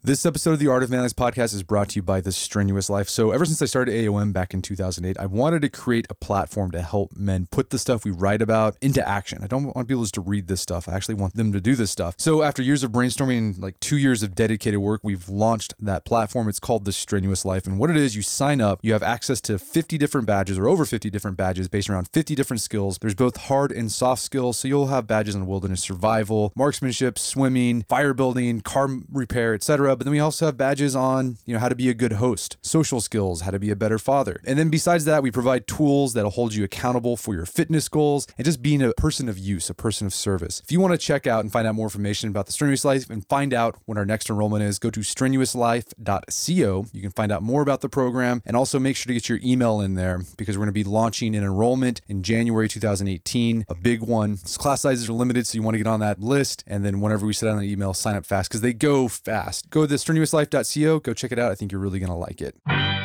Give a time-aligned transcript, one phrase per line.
[0.00, 2.88] This episode of the Art of Manliness podcast is brought to you by The Strenuous
[2.88, 3.08] Life.
[3.08, 6.70] So, ever since I started AOM back in 2008, I wanted to create a platform
[6.70, 9.40] to help men put the stuff we write about into action.
[9.42, 10.88] I don't want people just to read this stuff.
[10.88, 12.14] I actually want them to do this stuff.
[12.16, 16.04] So, after years of brainstorming and like two years of dedicated work, we've launched that
[16.04, 16.48] platform.
[16.48, 17.66] It's called The Strenuous Life.
[17.66, 20.68] And what it is, you sign up, you have access to 50 different badges or
[20.68, 22.98] over 50 different badges based around 50 different skills.
[22.98, 24.58] There's both hard and soft skills.
[24.58, 29.87] So, you'll have badges on wilderness survival, marksmanship, swimming, fire building, car repair, etc.
[29.96, 32.56] But then we also have badges on, you know, how to be a good host,
[32.62, 34.40] social skills, how to be a better father.
[34.46, 38.26] And then besides that, we provide tools that'll hold you accountable for your fitness goals
[38.36, 40.60] and just being a person of use, a person of service.
[40.64, 43.08] If you want to check out and find out more information about the Strenuous Life
[43.10, 46.86] and find out when our next enrollment is, go to strenuouslife.co.
[46.92, 49.40] You can find out more about the program and also make sure to get your
[49.42, 53.74] email in there because we're going to be launching an enrollment in January 2018, a
[53.74, 54.38] big one.
[54.56, 56.64] Class sizes are limited, so you want to get on that list.
[56.66, 59.70] And then whenever we send out an email, sign up fast because they go fast.
[59.70, 61.00] Go to the strenuouslife.co.
[61.00, 61.52] Go check it out.
[61.52, 62.97] I think you're really going to like it.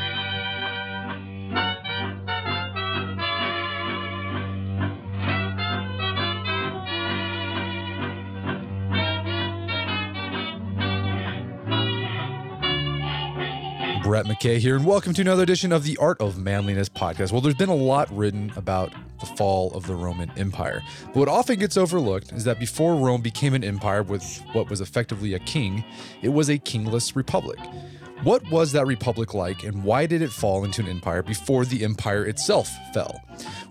[14.13, 17.31] Brett McKay here, and welcome to another edition of the Art of Manliness podcast.
[17.31, 20.83] Well, there's been a lot written about the fall of the Roman Empire.
[21.07, 24.81] But what often gets overlooked is that before Rome became an empire with what was
[24.81, 25.83] effectively a king,
[26.21, 27.57] it was a kingless republic.
[28.23, 31.83] What was that republic like, and why did it fall into an empire before the
[31.83, 33.21] empire itself fell?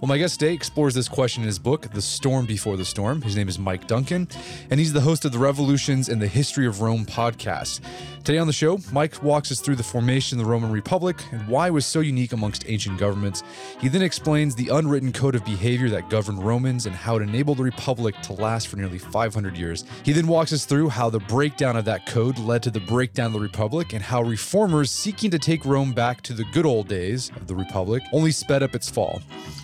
[0.01, 3.23] Well, my guest today explores this question in his book, The Storm Before the Storm.
[3.23, 4.29] His name is Mike Duncan,
[4.69, 7.81] and he's the host of the Revolutions and the History of Rome podcast.
[8.25, 11.47] Today on the show, Mike walks us through the formation of the Roman Republic and
[11.49, 13.43] why it was so unique amongst ancient governments.
[13.81, 17.59] He then explains the unwritten code of behavior that governed Romans and how it enabled
[17.59, 19.85] the Republic to last for nearly 500 years.
[20.05, 23.27] He then walks us through how the breakdown of that code led to the breakdown
[23.27, 26.89] of the Republic and how reformers seeking to take Rome back to the good old
[26.89, 29.23] days of the Republic only sped up its fall.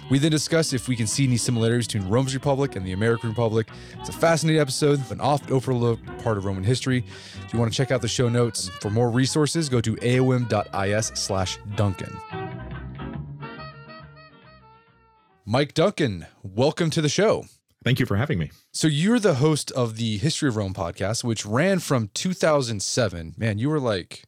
[0.09, 3.29] We then discuss if we can see any similarities between Rome's Republic and the American
[3.29, 3.67] Republic.
[3.99, 7.05] It's a fascinating episode, an oft overlooked part of Roman history.
[7.45, 11.07] If you want to check out the show notes for more resources, go to aom.is
[11.07, 12.17] slash Duncan.
[15.45, 17.47] Mike Duncan, welcome to the show.
[17.83, 18.53] Thank you for having me.
[18.71, 23.35] So you're the host of the History of Rome podcast, which ran from 2007.
[23.37, 24.28] Man, you were like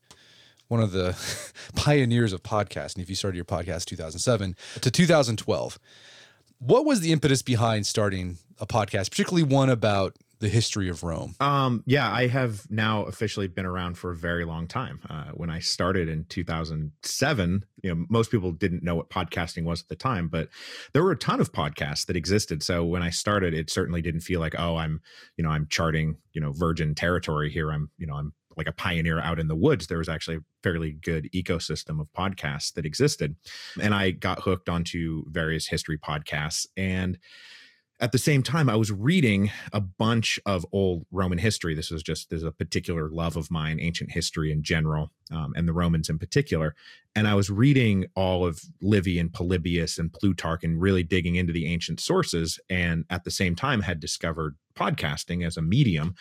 [0.71, 1.17] one of the
[1.75, 5.79] pioneers of podcasting if you started your podcast 2007 to 2012.
[6.61, 11.35] What was the impetus behind starting a podcast, particularly one about the history of Rome?
[11.41, 15.01] Um, yeah, I have now officially been around for a very long time.
[15.11, 19.83] Uh, when I started in 2007, you know, most people didn't know what podcasting was
[19.83, 20.51] at the time, but
[20.93, 22.63] there were a ton of podcasts that existed.
[22.63, 25.01] So when I started, it certainly didn't feel like, oh, I'm,
[25.37, 27.73] you know, I'm charting, you know, virgin territory here.
[27.73, 30.93] I'm, you know, I'm like a pioneer out in the woods, there was actually fairly
[30.93, 33.37] good ecosystem of podcasts that existed.
[33.81, 36.67] And I got hooked onto various history podcasts.
[36.77, 37.19] And
[38.01, 41.75] at the same time, I was reading a bunch of old Roman history.
[41.75, 45.69] This was just there's a particular love of mine, ancient history in general, um, and
[45.69, 46.75] the Romans in particular.
[47.15, 51.53] And I was reading all of Livy and Polybius and Plutarch and really digging into
[51.53, 52.59] the ancient sources.
[52.71, 56.15] And at the same time, had discovered podcasting as a medium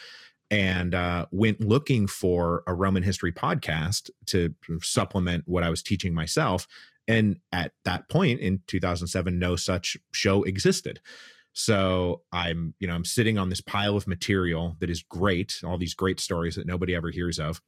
[0.52, 6.14] and uh, went looking for a Roman history podcast to supplement what I was teaching
[6.14, 6.68] myself.
[7.08, 11.00] And at that point in 2007, no such show existed.
[11.54, 15.78] So I'm, you know, I'm sitting on this pile of material that is great, all
[15.78, 17.62] these great stories that nobody ever hears of.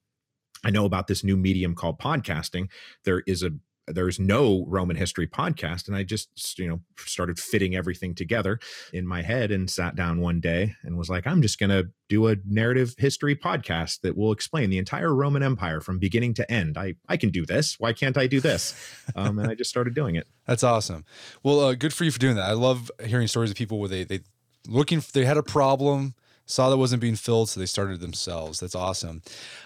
[0.64, 2.70] I know about this new medium called podcasting.
[3.04, 3.52] There is a
[3.94, 5.88] there's no Roman history podcast.
[5.88, 8.60] And I just, you know, started fitting everything together
[8.94, 11.90] in my head and sat down one day and was like, I'm just going to
[12.10, 16.52] do a narrative history podcast that will explain the entire Roman Empire from beginning to
[16.52, 16.78] end.
[16.78, 17.80] I, I can do this.
[17.80, 18.76] Why can't I do this?
[19.16, 20.28] Um, and I just started doing it.
[20.46, 21.06] That's awesome.
[21.44, 22.50] Well, uh, good for you for doing that.
[22.50, 24.20] I love hearing stories of people where they, they
[24.68, 26.16] looking, they had a problem,
[26.46, 28.60] saw that wasn't being filled, so they started themselves.
[28.60, 29.22] That's awesome.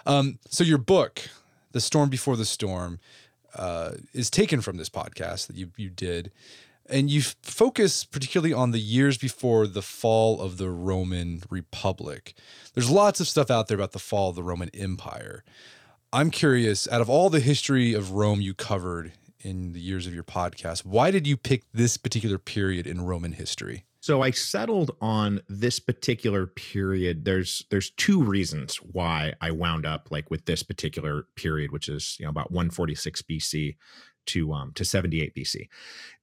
[0.06, 1.22] Um, so your book,
[1.72, 3.00] The Storm Before the Storm,
[3.56, 6.32] uh, is taken from this podcast that you you did,
[6.88, 12.34] and you focus particularly on the years before the fall of the Roman Republic.
[12.74, 15.44] There's lots of stuff out there about the fall of the Roman Empire.
[16.14, 20.14] I'm curious, out of all the history of Rome you covered in the years of
[20.14, 23.84] your podcast, why did you pick this particular period in Roman history?
[24.06, 27.26] So I settled on this particular period.
[27.26, 32.16] There's there's two reasons why I wound up like with this particular period, which is
[32.20, 33.76] you know about 146 BC.
[34.28, 35.70] to um to 78 BC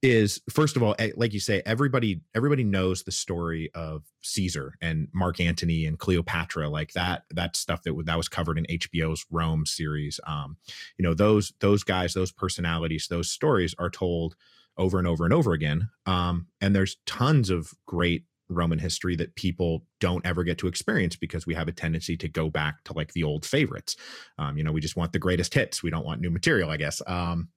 [0.01, 4.75] is first of all eh, like you say everybody everybody knows the story of Caesar
[4.81, 9.27] and Mark Antony and Cleopatra like that that stuff that that was covered in HBO's
[9.29, 10.57] Rome series um
[10.99, 14.37] you know those those guys those personalities those stories are told
[14.79, 19.35] over and over and over again um and there's tons of great Roman history that
[19.35, 22.93] people don't ever get to experience because we have a tendency to go back to
[22.93, 23.97] like the old favorites.
[24.39, 25.83] Um, you know, we just want the greatest hits.
[25.83, 27.01] We don't want new material, I guess.
[27.07, 27.49] Um,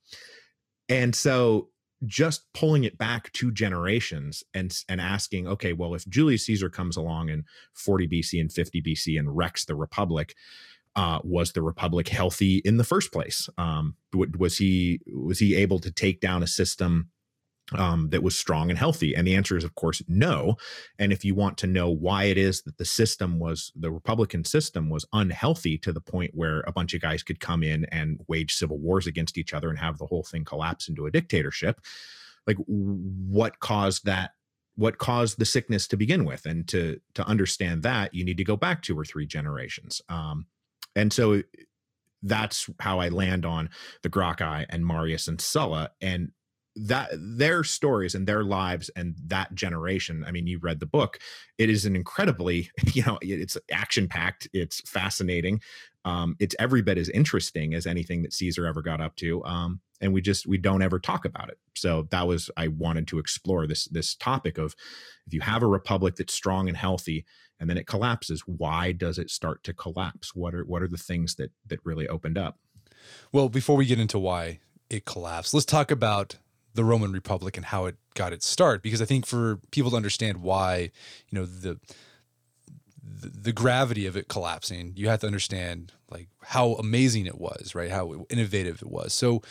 [0.89, 1.69] and so
[2.06, 6.97] just pulling it back two generations and and asking, okay, well, if Julius Caesar comes
[6.97, 10.35] along in 40 BC and 50 BC and wrecks the Republic,
[10.95, 13.50] uh, was the Republic healthy in the first place?
[13.57, 17.09] Um, was he was he able to take down a system
[17.74, 19.15] um, that was strong and healthy?
[19.15, 20.56] And the answer is, of course, no.
[21.00, 24.45] And if you want to know why it is that the system was, the Republican
[24.45, 28.21] system was unhealthy to the point where a bunch of guys could come in and
[28.27, 31.81] wage civil wars against each other and have the whole thing collapse into a dictatorship,
[32.47, 34.31] like what caused that?
[34.77, 36.45] What caused the sickness to begin with?
[36.45, 40.01] And to to understand that, you need to go back two or three generations.
[40.09, 40.47] Um,
[40.95, 41.42] and so
[42.24, 43.69] that's how I land on
[44.01, 45.92] the Gracchi and Marius and Sulla.
[46.01, 46.31] And
[46.75, 51.19] that their stories and their lives and that generation i mean you read the book
[51.57, 55.62] it is an incredibly you know it's action packed it's fascinating
[56.04, 59.80] um, it's every bit as interesting as anything that caesar ever got up to um,
[60.01, 61.57] and we just we don't ever talk about it.
[61.75, 64.75] So that was i wanted to explore this this topic of
[65.28, 67.25] if you have a republic that's strong and healthy
[67.60, 70.36] and then it collapses why does it start to collapse?
[70.36, 72.60] What are what are the things that that really opened up?
[73.31, 76.38] Well before we get into why it collapsed let's talk about
[76.75, 78.83] the Roman Republic and how it got its start.
[78.83, 80.92] Because I think for people to understand why,
[81.30, 81.80] you know, the
[83.07, 87.89] the, gravity of it collapsing, you have to understand like how amazing it was, right?
[87.89, 89.13] How innovative it was.
[89.13, 89.42] So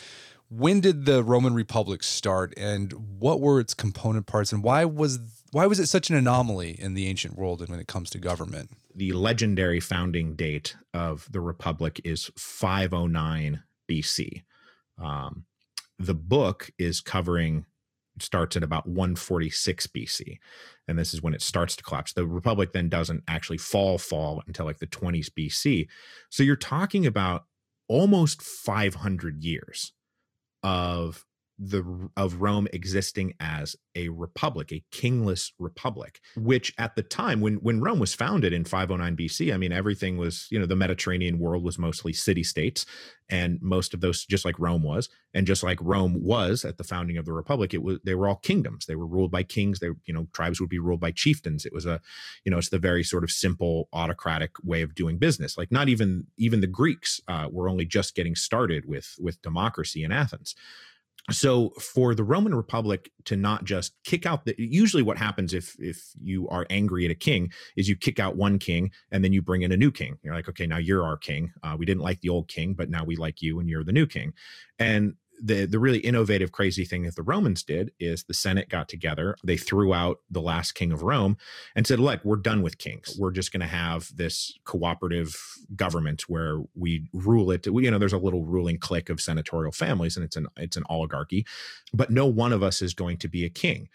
[0.49, 5.19] when did the Roman Republic start and what were its component parts and why was
[5.51, 8.19] why was it such an anomaly in the ancient world and when it comes to
[8.19, 8.71] government?
[8.93, 14.43] The legendary founding date of the Republic is 509 BC.
[14.97, 15.45] Um,
[15.99, 17.65] the book is covering
[18.19, 20.39] starts at about 146 BC.
[20.87, 22.13] And this is when it starts to collapse.
[22.13, 25.87] The Republic then doesn't actually fall fall until like the 20s BC.
[26.29, 27.45] So you're talking about
[27.87, 29.93] almost 500 years
[30.63, 31.25] of
[31.57, 37.55] the of Rome existing as a republic, a kingless republic, which at the time when
[37.55, 41.39] when Rome was founded in 509 BC, I mean everything was, you know, the Mediterranean
[41.39, 42.85] world was mostly city states
[43.29, 46.83] and most of those just like Rome was and just like Rome was at the
[46.83, 48.85] founding of the republic, it was they were all kingdoms.
[48.85, 51.65] They were ruled by kings, they you know, tribes would be ruled by chieftains.
[51.65, 52.01] It was a,
[52.43, 55.57] you know, it's the very sort of simple autocratic way of doing business.
[55.57, 60.03] Like not even even the Greeks uh, were only just getting started with with democracy
[60.03, 60.53] in Athens
[61.31, 65.75] so for the roman republic to not just kick out the usually what happens if
[65.79, 69.33] if you are angry at a king is you kick out one king and then
[69.33, 70.17] you bring in a new king.
[70.23, 71.51] You're like okay now you're our king.
[71.63, 73.91] Uh, we didn't like the old king but now we like you and you're the
[73.91, 74.33] new king.
[74.79, 78.87] And the the really innovative crazy thing that the Romans did is the Senate got
[78.87, 81.37] together, they threw out the last king of Rome
[81.75, 83.15] and said, "Look, we're done with kings.
[83.19, 85.35] We're just going to have this cooperative
[85.75, 87.65] government where we rule it.
[87.65, 90.83] You know, there's a little ruling clique of senatorial families and it's an it's an
[90.89, 91.45] oligarchy,
[91.93, 93.89] but no one of us is going to be a king."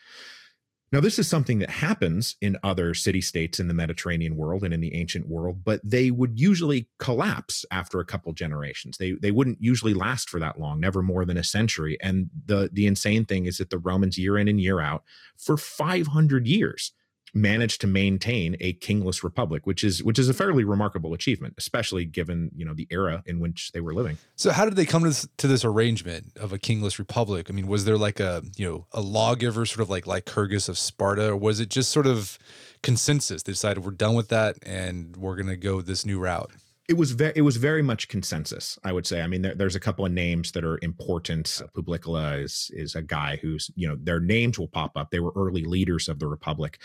[0.93, 4.75] Now, this is something that happens in other city states in the Mediterranean world and
[4.75, 8.99] in the ancient world, but they would usually collapse after a couple generations.
[8.99, 11.97] They they wouldn't usually last for that long, never more than a century.
[12.03, 15.05] And the the insane thing is that the Romans, year in and year out,
[15.39, 16.93] for 500 years,
[17.35, 22.05] managed to maintain a kingless republic which is which is a fairly remarkable achievement especially
[22.05, 24.19] given you know the era in which they were living.
[24.37, 27.47] So how did they come to this, to this arrangement of a kingless republic?
[27.49, 30.79] I mean was there like a you know a lawgiver sort of like lycurgus of
[30.79, 32.39] sparta or was it just sort of
[32.83, 33.43] consensus?
[33.43, 36.51] They decided we're done with that and we're going to go this new route
[36.91, 39.23] it was very it was very much consensus i would say.
[39.23, 41.63] I mean there, there's a couple of names that are important.
[41.75, 45.11] Publicola is is a guy who's you know their names will pop up.
[45.11, 46.81] They were early leaders of the republic.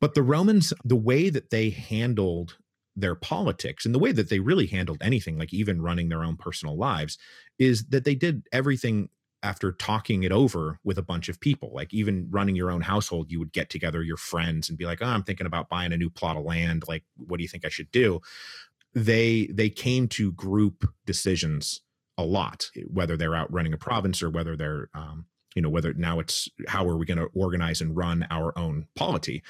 [0.00, 2.58] But the romans the way that they handled
[2.96, 6.36] their politics and the way that they really handled anything like even running their own
[6.36, 7.16] personal lives
[7.58, 9.08] is that they did everything
[9.42, 11.70] after talking it over with a bunch of people.
[11.72, 15.02] Like even running your own household you would get together your friends and be like
[15.02, 16.84] oh i'm thinking about buying a new plot of land.
[16.88, 18.20] Like what do you think i should do
[18.96, 21.82] they they came to group decisions
[22.16, 25.26] a lot, whether they're out running a province or whether they're um,
[25.56, 28.86] you know whether now it's how are we going to organize and run our own
[28.94, 29.42] polity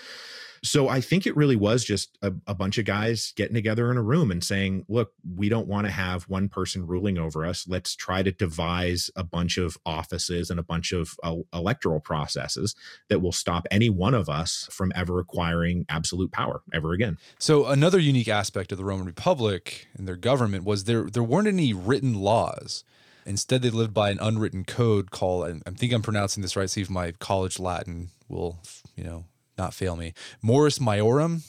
[0.66, 3.96] so I think it really was just a, a, bunch of guys getting together in
[3.96, 7.68] a room and saying, look, we don't want to have one person ruling over us.
[7.68, 12.74] Let's try to devise a bunch of offices and a bunch of uh, electoral processes
[13.08, 17.18] that will stop any one of us from ever acquiring absolute power ever again.
[17.38, 21.48] So another unique aspect of the Roman Republic and their government was there there weren't
[21.48, 22.84] any written laws.
[23.26, 26.70] Instead, they lived by an unwritten code called, and I think I'm pronouncing this right,
[26.70, 28.58] see if my college Latin will,
[28.94, 29.24] you know,
[29.58, 30.14] not fail me.
[30.42, 31.42] Mors Maiorum.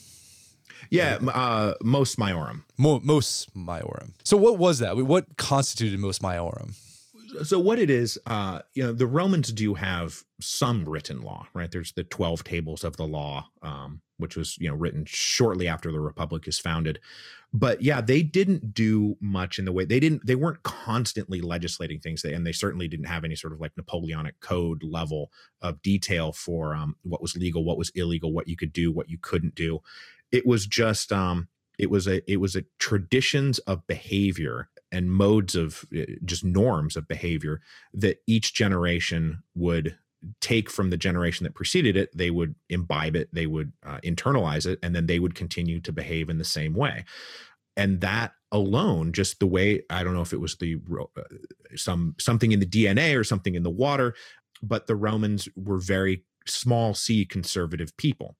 [0.90, 2.62] Yeah, uh, Mos Maiorum.
[2.76, 4.12] Mo- Mos Maiorum.
[4.24, 4.96] So what was that?
[4.96, 6.74] What constituted most Maiorum?
[7.44, 11.70] So what it is, uh, you know, the Romans do have some written law, right?
[11.70, 15.92] There's the twelve tables of the law, um, which was you know written shortly after
[15.92, 17.00] the Republic is founded
[17.52, 21.98] but yeah they didn't do much in the way they didn't they weren't constantly legislating
[21.98, 25.30] things and they certainly didn't have any sort of like napoleonic code level
[25.62, 29.08] of detail for um, what was legal what was illegal what you could do what
[29.08, 29.80] you couldn't do.
[30.30, 35.54] It was just um, it was a it was a traditions of behavior and modes
[35.54, 37.60] of uh, just norms of behavior
[37.94, 39.96] that each generation would
[40.40, 44.66] take from the generation that preceded it, they would imbibe it, they would uh, internalize
[44.66, 47.04] it, and then they would continue to behave in the same way.
[47.76, 50.78] And that alone, just the way I don't know if it was the
[51.16, 51.22] uh,
[51.76, 54.14] some something in the DNA or something in the water,
[54.62, 58.36] but the Romans were very small c conservative people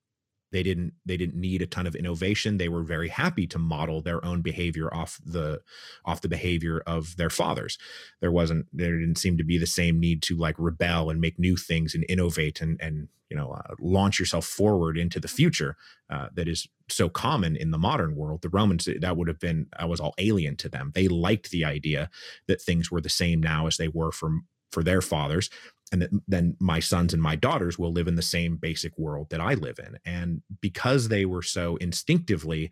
[0.50, 2.56] they didn't they didn't need a ton of innovation.
[2.56, 5.60] They were very happy to model their own behavior off the
[6.04, 7.78] off the behavior of their fathers.
[8.20, 11.38] There wasn't there didn't seem to be the same need to like rebel and make
[11.38, 15.76] new things and innovate and and you know uh, launch yourself forward into the future
[16.08, 18.40] uh, that is so common in the modern world.
[18.42, 20.92] The romans that would have been that was all alien to them.
[20.94, 22.08] They liked the idea
[22.46, 25.48] that things were the same now as they were from for their fathers
[25.92, 29.30] and that then my sons and my daughters will live in the same basic world
[29.30, 29.98] that I live in.
[30.04, 32.70] And because they were so instinctively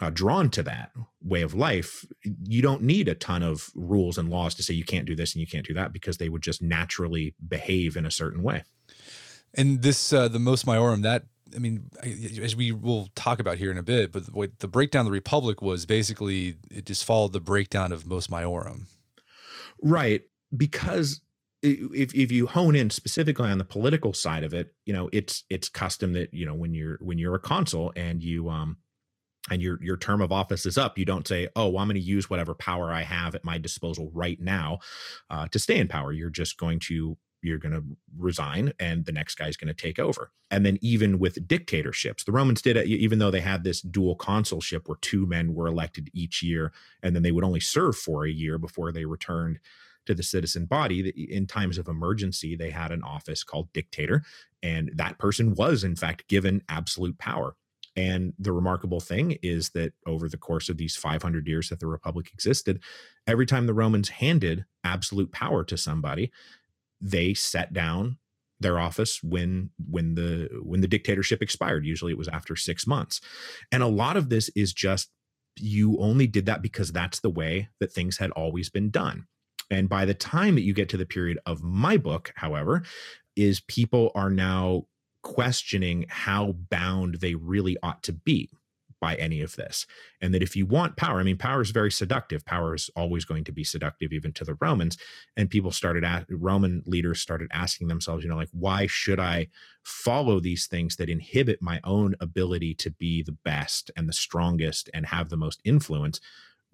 [0.00, 0.90] uh, drawn to that
[1.22, 2.04] way of life,
[2.44, 5.34] you don't need a ton of rules and laws to say you can't do this
[5.34, 8.62] and you can't do that because they would just naturally behave in a certain way.
[9.54, 11.24] And this, uh, the Mos Maiorum, that
[11.54, 11.90] I mean,
[12.42, 15.12] as we will talk about here in a bit, but the, the breakdown of the
[15.12, 18.86] Republic was basically it just followed the breakdown of Mos Maiorum.
[19.80, 20.22] Right.
[20.54, 21.20] Because
[21.62, 25.44] if if you hone in specifically on the political side of it, you know, it's
[25.50, 28.76] it's custom that you know when you're when you're a consul and you um
[29.50, 31.94] and your your term of office is up, you don't say, "Oh, well, I'm going
[31.94, 34.80] to use whatever power I have at my disposal right now
[35.30, 37.84] uh, to stay in power." You're just going to you're going to
[38.18, 40.32] resign and the next guy's going to take over.
[40.50, 44.16] And then even with dictatorships, the Romans did it, even though they had this dual
[44.16, 46.72] consulship where two men were elected each year
[47.02, 49.60] and then they would only serve for a year before they returned
[50.06, 54.22] to the citizen body in times of emergency they had an office called dictator
[54.62, 57.54] and that person was in fact given absolute power.
[57.98, 61.86] And the remarkable thing is that over the course of these 500 years that the
[61.86, 62.82] republic existed
[63.26, 66.30] every time the romans handed absolute power to somebody
[67.00, 68.18] they set down
[68.60, 71.84] their office when when the when the dictatorship expired.
[71.84, 73.20] Usually it was after 6 months.
[73.70, 75.10] And a lot of this is just
[75.58, 79.26] you only did that because that's the way that things had always been done
[79.70, 82.82] and by the time that you get to the period of my book, however,
[83.34, 84.86] is people are now
[85.22, 88.50] questioning how bound they really ought to be
[89.00, 89.86] by any of this.
[90.20, 92.44] And that if you want power, I mean, power is very seductive.
[92.44, 94.96] Power is always going to be seductive, even to the Romans.
[95.36, 99.48] And people started Roman leaders started asking themselves, you know, like, why should I
[99.82, 104.88] follow these things that inhibit my own ability to be the best and the strongest
[104.94, 106.20] and have the most influence?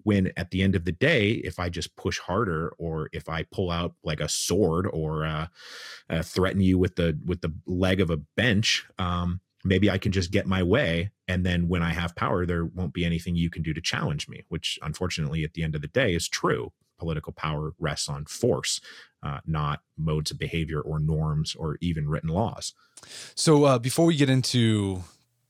[0.03, 3.43] When at the end of the day if i just push harder or if i
[3.43, 5.47] pull out like a sword or uh,
[6.09, 10.11] uh, threaten you with the with the leg of a bench um, maybe i can
[10.11, 11.09] just get my way.
[11.27, 14.27] And then when i have power there won't be anything you can do to challenge
[14.27, 16.71] me which unfortunately at the end of the day is true.
[16.99, 18.79] Political power rests on force
[19.23, 22.73] uh, not modes of behavior or norms or even written laws.
[23.35, 25.03] So uh, before we get into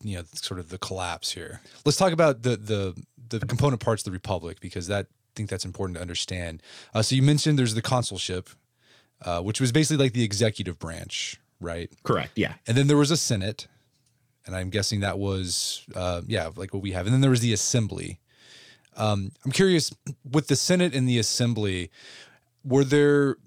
[0.03, 2.93] you know sort of the collapse here let's talk about the the
[3.39, 6.61] the component parts of the republic because that I think that's important to understand.
[6.93, 8.49] Uh, so you mentioned there's the consulship,
[9.23, 11.91] uh, which was basically like the executive branch, right?
[12.03, 12.31] Correct.
[12.35, 12.53] Yeah.
[12.67, 13.67] And then there was a senate,
[14.45, 17.05] and I'm guessing that was uh, yeah like what we have.
[17.05, 18.19] And then there was the assembly.
[18.95, 19.91] Um, I'm curious
[20.29, 21.89] with the senate and the assembly,
[22.63, 23.37] were there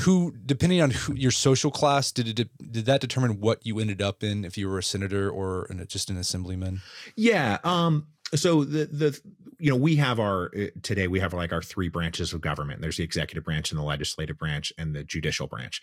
[0.00, 4.00] who depending on who, your social class did it did that determine what you ended
[4.00, 6.80] up in if you were a senator or just an assemblyman
[7.16, 9.20] yeah um so the the
[9.58, 12.80] you know we have our uh, today we have like our three branches of government.
[12.80, 15.82] There's the executive branch and the legislative branch and the judicial branch.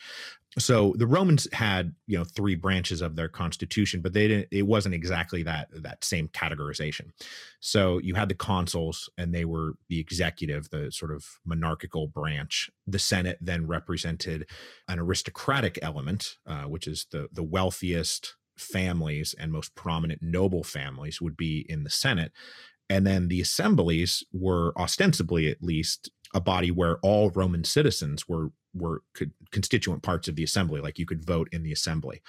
[0.58, 4.66] So the romans had you know three branches of their constitution but they didn't it
[4.66, 7.12] wasn't exactly that that same categorization.
[7.60, 12.70] So you had the consuls and they were the executive the sort of monarchical branch.
[12.88, 14.50] The senate then represented
[14.88, 21.22] an aristocratic element uh, which is the the wealthiest families and most prominent noble families
[21.22, 22.32] would be in the Senate.
[22.90, 28.52] And then the assemblies were ostensibly, at least, a body where all Roman citizens were
[28.74, 29.02] were
[29.52, 32.22] constituent parts of the assembly like you could vote in the assembly.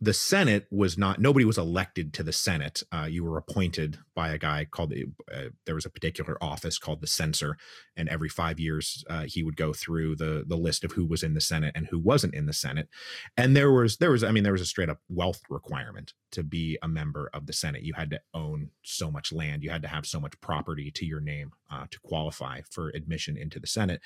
[0.00, 2.82] The senate was not nobody was elected to the senate.
[2.92, 6.78] Uh, you were appointed by a guy called the uh, there was a particular office
[6.78, 7.56] called the censor
[7.96, 11.22] and every five years uh, he would go through the the list of who was
[11.22, 12.88] in the senate and who wasn't in the senate.
[13.36, 16.42] And there was there was i mean there was a straight up wealth requirement to
[16.42, 19.82] be a member of the senate you had to own so much land you had
[19.82, 23.66] to have so much property to your name uh, to qualify for admission into the
[23.66, 24.00] senate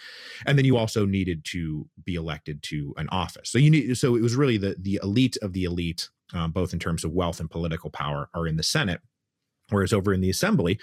[0.46, 3.50] and then you also needed to be elected to an office.
[3.50, 6.72] So you need so it was really the the elite of the elite, um, both
[6.72, 9.00] in terms of wealth and political power, are in the Senate,
[9.70, 10.78] whereas over in the Assembly,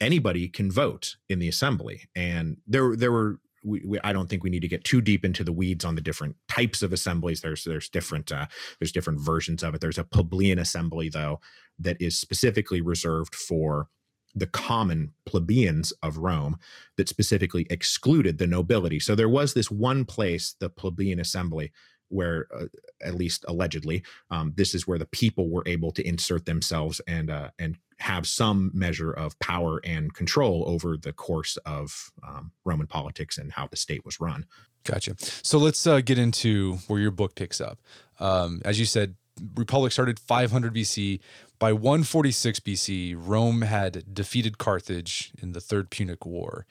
[0.00, 2.08] anybody can vote in the Assembly.
[2.14, 5.24] And there there were we, we, I don't think we need to get too deep
[5.24, 7.40] into the weeds on the different types of assemblies.
[7.40, 8.46] There's there's different uh,
[8.78, 9.80] there's different versions of it.
[9.80, 11.40] There's a plebeian assembly though
[11.78, 13.88] that is specifically reserved for
[14.34, 16.58] the common plebeians of Rome
[16.96, 18.98] that specifically excluded the nobility.
[18.98, 21.72] So there was this one place, the plebeian assembly,
[22.08, 22.66] where, uh,
[23.02, 27.30] at least allegedly, um, this is where the people were able to insert themselves and
[27.30, 32.86] uh, and have some measure of power and control over the course of um, Roman
[32.86, 34.46] politics and how the state was run.
[34.84, 35.14] Gotcha.
[35.18, 37.78] So let's uh, get into where your book picks up.
[38.20, 39.14] Um, as you said,
[39.56, 41.20] Republic started 500 BC.
[41.58, 46.66] By 146 BC, Rome had defeated Carthage in the Third Punic War.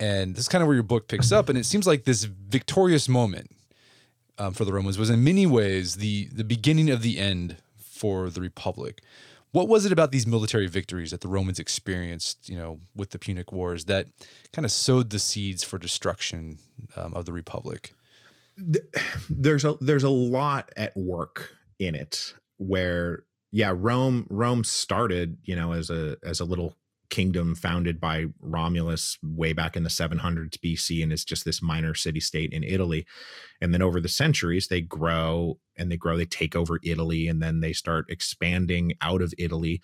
[0.00, 1.48] And this is kind of where your book picks up.
[1.48, 3.50] And it seems like this victorious moment
[4.38, 8.28] um, for the Romans was in many ways the, the beginning of the end for
[8.28, 9.00] the Republic.
[9.56, 13.18] What was it about these military victories that the Romans experienced, you know, with the
[13.18, 14.06] Punic Wars that
[14.52, 16.58] kind of sowed the seeds for destruction
[16.94, 17.94] um, of the Republic?
[19.30, 25.56] There's a there's a lot at work in it where yeah, Rome Rome started, you
[25.56, 26.76] know, as a as a little
[27.08, 31.94] kingdom founded by Romulus way back in the 700s BC and is just this minor
[31.94, 33.06] city state in Italy.
[33.60, 37.42] And then over the centuries they grow and they grow they take over Italy and
[37.42, 39.80] then they start expanding out of Italy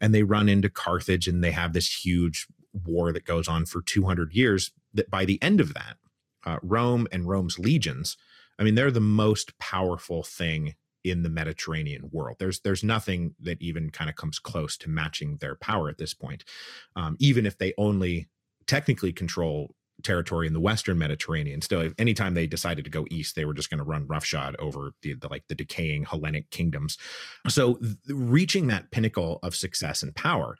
[0.00, 2.46] and they run into Carthage and they have this huge
[2.84, 5.96] war that goes on for 200 years that by the end of that
[6.44, 8.16] uh, Rome and Rome's legions
[8.58, 10.74] I mean they're the most powerful thing
[11.10, 12.36] in the Mediterranean world.
[12.38, 16.14] There's there's nothing that even kind of comes close to matching their power at this
[16.14, 16.44] point,
[16.96, 18.28] um, even if they only
[18.66, 21.62] technically control territory in the Western Mediterranean.
[21.62, 24.56] Still, if anytime they decided to go east, they were just going to run roughshod
[24.58, 26.98] over the, the, like the decaying Hellenic kingdoms.
[27.48, 30.56] So th- reaching that pinnacle of success and power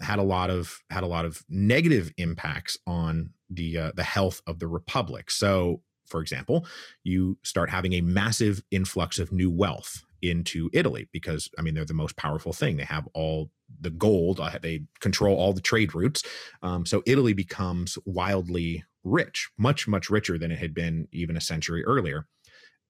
[0.00, 4.42] had a lot of had a lot of negative impacts on the uh, the health
[4.46, 5.30] of the republic.
[5.30, 6.66] So for example,
[7.02, 11.84] you start having a massive influx of new wealth into Italy because I mean they're
[11.84, 12.76] the most powerful thing.
[12.76, 14.40] They have all the gold.
[14.40, 16.22] Uh, they control all the trade routes.
[16.62, 21.40] Um, so Italy becomes wildly rich, much much richer than it had been even a
[21.40, 22.26] century earlier.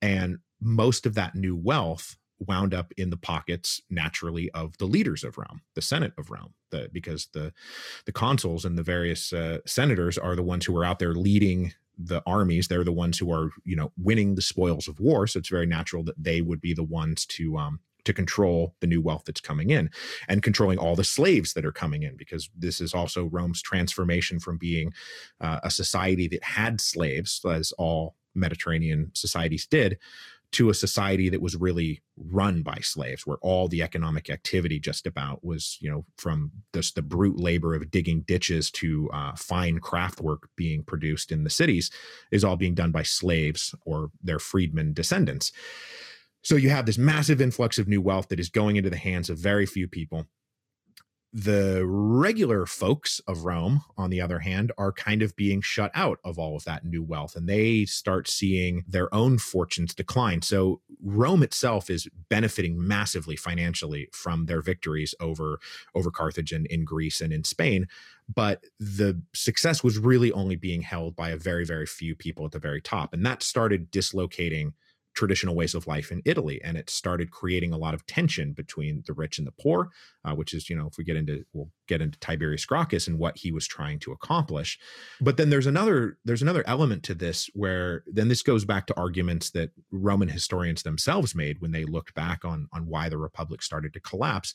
[0.00, 5.24] And most of that new wealth wound up in the pockets naturally of the leaders
[5.24, 7.52] of Rome, the Senate of Rome, the, because the
[8.06, 11.72] the consuls and the various uh, senators are the ones who are out there leading
[11.98, 15.26] the armies they're the ones who are you know winning the spoils of war.
[15.26, 18.86] So it's very natural that they would be the ones to um to control the
[18.86, 19.90] new wealth that's coming in
[20.28, 24.38] and controlling all the slaves that are coming in because this is also Rome's transformation
[24.38, 24.92] from being
[25.40, 29.98] uh, a society that had slaves as all Mediterranean societies did
[30.54, 35.06] to a society that was really run by slaves where all the economic activity just
[35.06, 39.78] about was you know from just the brute labor of digging ditches to uh, fine
[39.78, 41.90] craft work being produced in the cities
[42.30, 45.52] is all being done by slaves or their freedmen descendants.
[46.42, 49.30] So you have this massive influx of new wealth that is going into the hands
[49.30, 50.26] of very few people
[51.36, 56.20] the regular folks of Rome, on the other hand, are kind of being shut out
[56.22, 60.42] of all of that new wealth and they start seeing their own fortunes decline.
[60.42, 65.58] So Rome itself is benefiting massively financially from their victories over,
[65.92, 67.88] over Carthage and in Greece and in Spain.
[68.32, 72.52] But the success was really only being held by a very, very few people at
[72.52, 73.12] the very top.
[73.12, 74.74] And that started dislocating
[75.14, 76.60] traditional ways of life in Italy.
[76.62, 79.90] And it started creating a lot of tension between the rich and the poor,
[80.24, 83.18] uh, which is, you know, if we get into, we'll get into Tiberius Gracchus and
[83.18, 84.78] what he was trying to accomplish.
[85.20, 88.96] But then there's another, there's another element to this where then this goes back to
[88.96, 93.62] arguments that Roman historians themselves made when they looked back on, on why the Republic
[93.62, 94.54] started to collapse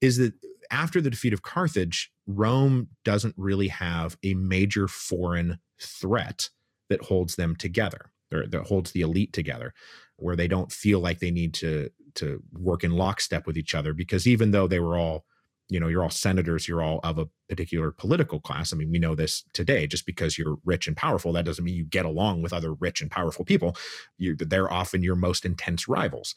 [0.00, 0.34] is that
[0.70, 6.50] after the defeat of Carthage, Rome doesn't really have a major foreign threat
[6.88, 9.72] that holds them together or that holds the elite together
[10.16, 13.92] where they don't feel like they need to to work in lockstep with each other
[13.92, 15.24] because even though they were all
[15.68, 18.98] you know you're all senators you're all of a particular political class i mean we
[18.98, 22.42] know this today just because you're rich and powerful that doesn't mean you get along
[22.42, 23.76] with other rich and powerful people.
[24.18, 26.34] You they're often your most intense rivals.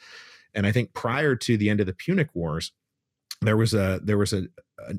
[0.53, 2.71] And i think prior to the end of the punic wars
[3.41, 4.47] there was a there was a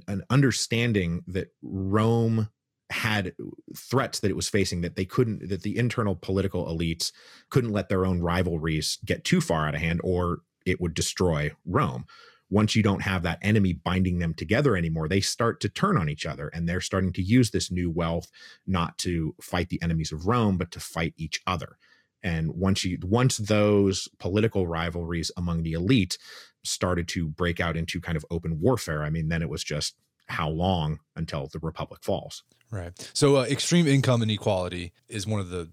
[0.06, 2.48] an understanding that rome
[2.90, 3.32] had
[3.76, 7.12] threats that it was facing that they couldn't that the internal political elites
[7.48, 11.50] couldn't let their own rivalries get too far out of hand or it would destroy
[11.64, 12.04] Rome.
[12.50, 16.08] Once you don't have that enemy binding them together anymore, they start to turn on
[16.08, 18.28] each other and they're starting to use this new wealth
[18.66, 21.76] not to fight the enemies of Rome but to fight each other.
[22.22, 26.18] And once you once those political rivalries among the elite
[26.64, 29.94] started to break out into kind of open warfare, I mean then it was just
[30.26, 32.42] how long until the republic falls.
[32.70, 32.92] Right.
[33.14, 35.68] So uh, extreme income inequality is one of the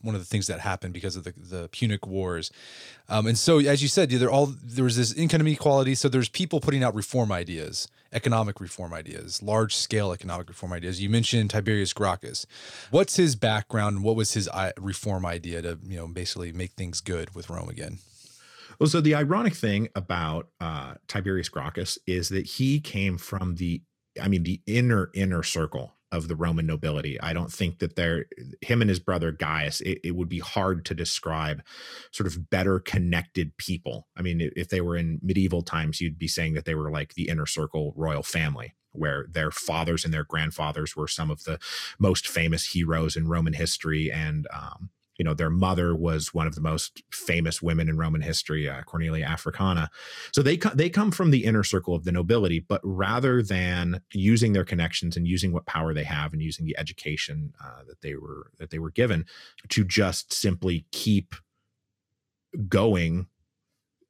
[0.00, 2.50] one of the things that happened because of the, the Punic Wars.
[3.08, 5.94] Um, and so, as you said, there all there was this income inequality.
[5.94, 11.02] So there's people putting out reform ideas, economic reform ideas, large scale economic reform ideas.
[11.02, 12.46] You mentioned Tiberius Gracchus.
[12.90, 14.04] What's his background?
[14.04, 14.48] What was his
[14.78, 17.98] reform idea to you know basically make things good with Rome again?
[18.78, 23.82] Well, so the ironic thing about uh, Tiberius Gracchus is that he came from the,
[24.22, 27.20] I mean, the inner inner circle of the Roman nobility.
[27.20, 28.26] I don't think that they're
[28.60, 29.80] him and his brother Gaius.
[29.82, 31.62] It, it, would be hard to describe
[32.12, 34.08] sort of better connected people.
[34.16, 37.14] I mean, if they were in medieval times, you'd be saying that they were like
[37.14, 41.58] the inner circle royal family, where their fathers and their grandfathers were some of the
[41.98, 46.54] most famous heroes in Roman history, and um, you know their mother was one of
[46.54, 49.90] the most famous women in roman history uh, cornelia africana.
[50.32, 54.52] So they they come from the inner circle of the nobility but rather than using
[54.52, 58.14] their connections and using what power they have and using the education uh, that they
[58.14, 59.26] were that they were given
[59.68, 61.34] to just simply keep
[62.68, 63.26] going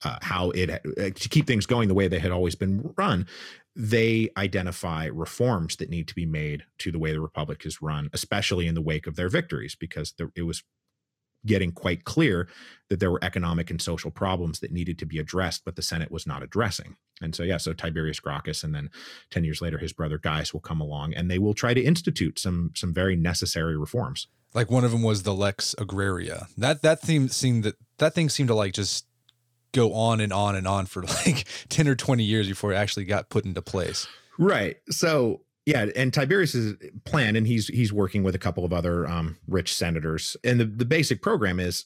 [0.04, 3.26] uh, how it uh, to keep things going the way they had always been run
[3.74, 8.08] they identify reforms that need to be made to the way the republic is run
[8.12, 10.62] especially in the wake of their victories because there, it was
[11.46, 12.48] getting quite clear
[12.88, 16.10] that there were economic and social problems that needed to be addressed, but the Senate
[16.10, 16.96] was not addressing.
[17.20, 18.90] And so, yeah, so Tiberius Gracchus, and then
[19.30, 22.38] ten years later, his brother Gaius will come along, and they will try to institute
[22.38, 24.28] some some very necessary reforms.
[24.54, 26.46] Like one of them was the Lex Agraria.
[26.56, 29.06] That that theme seemed that that thing seemed to like just
[29.72, 33.04] go on and on and on for like ten or twenty years before it actually
[33.04, 34.06] got put into place.
[34.38, 34.76] Right.
[34.88, 39.36] So yeah, and Tiberius's plan, and he's he's working with a couple of other um,
[39.46, 41.84] rich senators, and the, the basic program is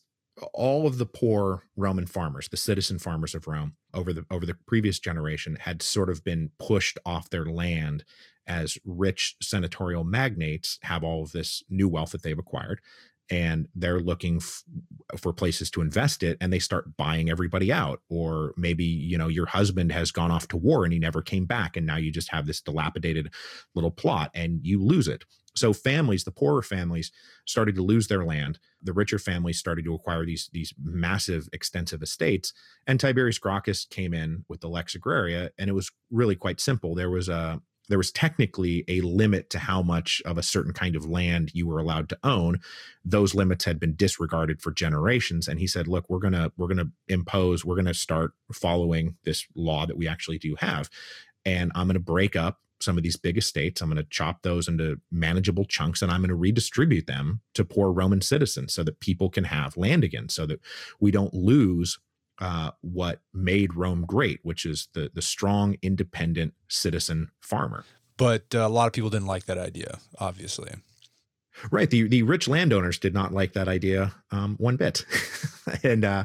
[0.55, 4.57] all of the poor Roman farmers, the citizen farmers of Rome, over the over the
[4.69, 8.05] previous generation, had sort of been pushed off their land
[8.47, 12.81] as rich senatorial magnates have all of this new wealth that they've acquired,
[13.31, 14.63] and they're looking f-
[15.17, 19.29] for places to invest it and they start buying everybody out or maybe you know
[19.29, 22.11] your husband has gone off to war and he never came back and now you
[22.11, 23.33] just have this dilapidated
[23.75, 25.25] little plot and you lose it.
[25.55, 27.13] So families the poorer families
[27.47, 28.59] started to lose their land.
[28.83, 32.53] The richer families started to acquire these these massive extensive estates
[32.87, 36.95] and tiberius gracchus came in with the lex agraria and it was really quite simple.
[36.95, 37.61] There was a
[37.93, 41.67] there was technically a limit to how much of a certain kind of land you
[41.67, 42.59] were allowed to own.
[43.05, 46.69] Those limits had been disregarded for generations and he said look we're going to we're
[46.69, 50.89] going to impose we're going to start following this law that we actually do have
[51.45, 53.81] and i'm going to break up some of these big estates.
[53.81, 57.65] I'm going to chop those into manageable chunks and i'm going to redistribute them to
[57.65, 60.61] poor roman citizens so that people can have land again so that
[60.99, 61.99] we don't lose
[62.43, 67.85] uh, what made Rome great, which is the the strong, independent citizen farmer.
[68.17, 70.73] But uh, a lot of people didn't like that idea, obviously.
[71.71, 71.89] Right.
[71.89, 75.07] The the rich landowners did not like that idea um, one bit,
[75.85, 76.25] and uh,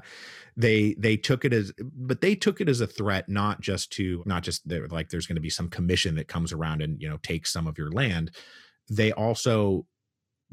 [0.55, 4.23] they they took it as, but they took it as a threat, not just to
[4.25, 7.17] not just like there's going to be some commission that comes around and you know
[7.17, 8.31] takes some of your land.
[8.89, 9.85] They also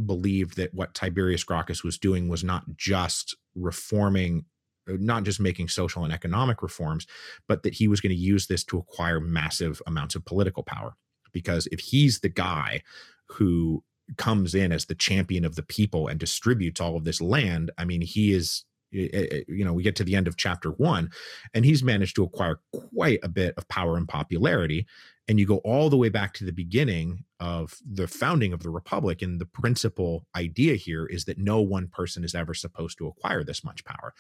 [0.05, 4.45] believed that what Tiberius Gracchus was doing was not just reforming
[4.89, 7.07] Uh, not just making social and economic reforms,
[7.49, 10.97] but that he was going to use this to acquire massive amounts of political power.
[11.33, 12.83] Because if he's the guy
[13.29, 13.83] who
[14.17, 17.85] comes in as the champion of the people and distributes all of this land, I
[17.85, 20.71] mean, he is eh, eh, eh, you know, we get to the end of chapter
[20.71, 21.11] one,
[21.55, 24.87] and he's managed to acquire quite a bit of power and popularity.
[25.27, 28.69] And you go all the way back to the beginning of the founding of the
[28.69, 29.23] republic.
[29.23, 33.43] And the principal idea here is that no one person is ever supposed to acquire
[33.43, 34.13] this much power.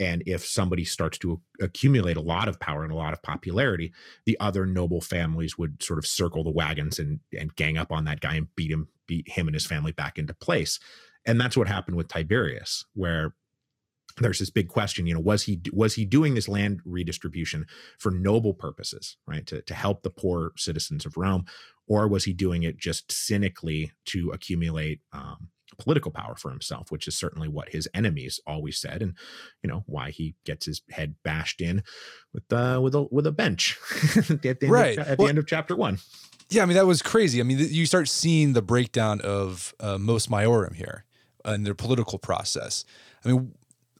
[0.00, 3.92] And if somebody starts to accumulate a lot of power and a lot of popularity,
[4.26, 8.04] the other noble families would sort of circle the wagons and, and gang up on
[8.06, 10.80] that guy and beat him, beat him and his family back into place.
[11.24, 13.34] And that's what happened with Tiberius, where
[14.18, 17.66] there's this big question you know was he was he doing this land redistribution
[17.98, 21.44] for noble purposes right to, to help the poor citizens of rome
[21.88, 25.48] or was he doing it just cynically to accumulate um,
[25.78, 29.14] political power for himself which is certainly what his enemies always said and
[29.62, 31.82] you know why he gets his head bashed in
[32.32, 33.78] with uh with a with a bench
[34.16, 34.98] at the, end right.
[34.98, 35.98] of, at well, the end of chapter one
[36.50, 39.98] yeah i mean that was crazy i mean you start seeing the breakdown of uh,
[39.98, 41.04] mos maiorum here
[41.44, 42.84] and their political process
[43.24, 43.54] i mean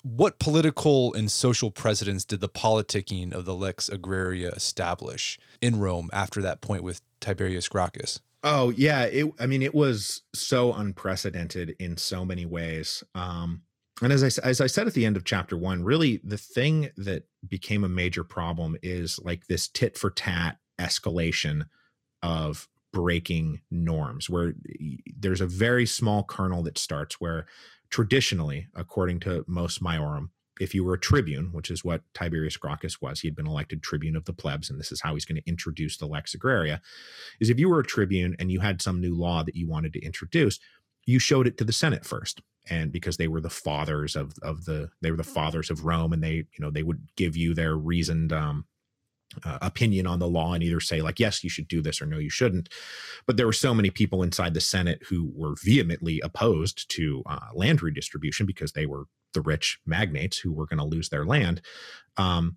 [0.05, 6.11] what political and social precedents did the politicking of the lex agraria establish in Rome
[6.13, 8.21] after that point with Tiberius Gracchus?
[8.45, 13.03] Oh yeah, it, I mean it was so unprecedented in so many ways.
[13.15, 13.63] Um,
[14.03, 16.91] and as I as I said at the end of chapter one, really the thing
[16.99, 21.65] that became a major problem is like this tit for tat escalation
[22.23, 24.53] of breaking norms, where
[25.19, 27.47] there's a very small kernel that starts where
[27.89, 30.29] traditionally, according to Mos Maiorum,
[30.61, 33.83] if you were a tribune, which is what Tiberius Gracchus was, he had been elected
[33.83, 36.81] tribune of the plebs, and this is how he's going to introduce the lex agraria,
[37.41, 39.93] is if you were a tribune and you had some new law that you wanted
[39.93, 40.59] to introduce,
[41.07, 42.41] you showed it to the Senate first.
[42.71, 46.15] And because they were the fathers of of the they were the fathers of Rome,
[46.15, 48.65] and they you know they would give you their reasoned um,
[49.45, 52.07] uh, opinion on the law and either say like yes you should do this or
[52.07, 52.69] no you shouldn't
[53.27, 57.49] but there were so many people inside the senate who were vehemently opposed to uh,
[57.53, 61.61] land redistribution because they were the rich magnates who were going to lose their land
[62.17, 62.57] um,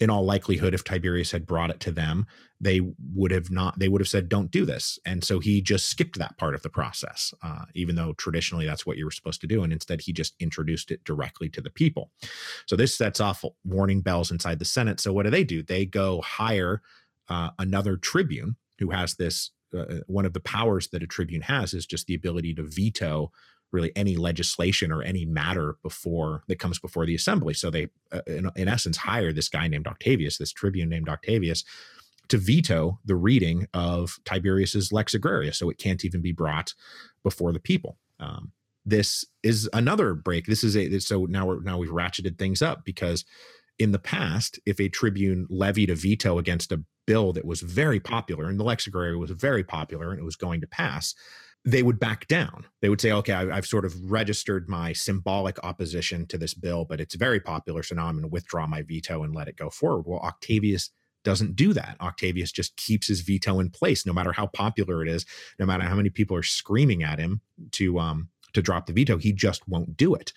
[0.00, 2.26] in all likelihood, if Tiberius had brought it to them,
[2.60, 2.80] they
[3.14, 4.98] would have not, they would have said, don't do this.
[5.06, 8.84] And so he just skipped that part of the process, uh, even though traditionally that's
[8.84, 9.62] what you were supposed to do.
[9.62, 12.10] And instead, he just introduced it directly to the people.
[12.66, 14.98] So this sets off warning bells inside the Senate.
[14.98, 15.62] So what do they do?
[15.62, 16.82] They go hire
[17.28, 19.50] uh, another tribune who has this.
[19.76, 23.32] Uh, one of the powers that a tribune has is just the ability to veto
[23.74, 27.52] really any legislation or any matter before that comes before the assembly.
[27.52, 31.64] So they, uh, in, in essence, hire this guy named Octavius, this tribune named Octavius,
[32.28, 36.72] to veto the reading of Tiberius's Lex Agraria, so it can't even be brought
[37.22, 37.98] before the people.
[38.18, 38.52] Um,
[38.86, 40.46] this is another break.
[40.46, 43.24] This is a so now we're now we've ratcheted things up because
[43.78, 48.00] in the past, if a tribune levied a veto against a bill that was very
[48.00, 51.14] popular and the Lex Agraria was very popular and it was going to pass,
[51.64, 52.66] they would back down.
[52.82, 56.84] They would say, okay, I, have sort of registered my symbolic opposition to this bill,
[56.84, 57.82] but it's very popular.
[57.82, 60.04] So now I'm going to withdraw my veto and let it go forward.
[60.06, 60.90] Well, Octavius
[61.24, 61.96] doesn't do that.
[62.00, 65.24] Octavius just keeps his veto in place, no matter how popular it is,
[65.58, 67.40] no matter how many people are screaming at him
[67.72, 69.16] to um, to drop the veto.
[69.16, 70.32] He just won't do it.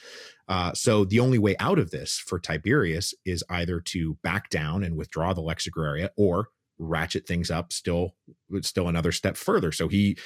[0.47, 4.83] Uh, so the only way out of this for Tiberius is either to back down
[4.83, 8.15] and withdraw the Lex Agraria, or ratchet things up still
[8.61, 9.71] still another step further.
[9.71, 10.17] So he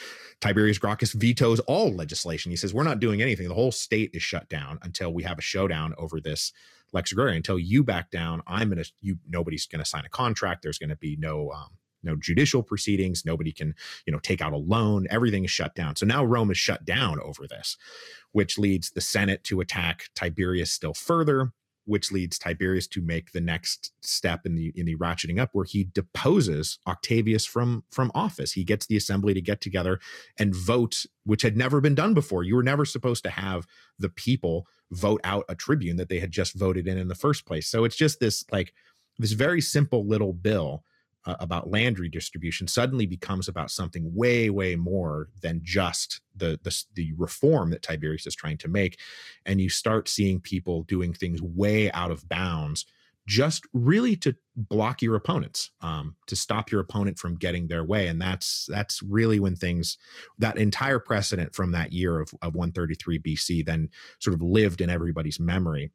[0.42, 2.52] tiberius gracchus vetoes all legislation.
[2.52, 3.48] He says we're not doing anything.
[3.48, 6.52] The whole state is shut down until we have a showdown over this
[6.94, 10.64] lex agraria until you back down i'm gonna you nobody's gonna sign a contract.
[10.64, 11.70] There's gonna be no um,
[12.04, 13.26] no judicial proceedings.
[13.26, 15.08] Nobody can you know take out a loan.
[15.10, 15.96] Everything is shut down.
[15.96, 17.78] So now rome is shut down over this
[18.34, 21.52] which leads the senate to attack tiberius still further
[21.86, 25.66] which leads Tiberius to make the next step in the in the ratcheting up where
[25.66, 28.54] he deposes Octavius from from office.
[28.54, 30.00] He gets the assembly to get together
[30.38, 32.44] and vote, which had never been done before.
[32.44, 33.68] You were never supposed to have
[33.98, 37.46] the people vote out a tribune that they had just voted in in the first
[37.46, 37.68] place.
[37.68, 38.74] So it's just this like
[39.18, 40.84] this very simple little bill
[41.26, 46.84] uh, about land redistribution suddenly becomes about something way way more than just the, the
[46.96, 49.00] the reform that Tiberius is trying to make.
[49.46, 52.86] And you start seeing people doing things way out of bounds
[53.28, 58.08] just really to block your opponents um, to stop your opponent from getting their way.
[58.08, 59.98] And that's that's really when things
[60.40, 64.90] that entire precedent from that year of, of 133 bc then sort of lived in
[64.90, 65.92] everybody's memory.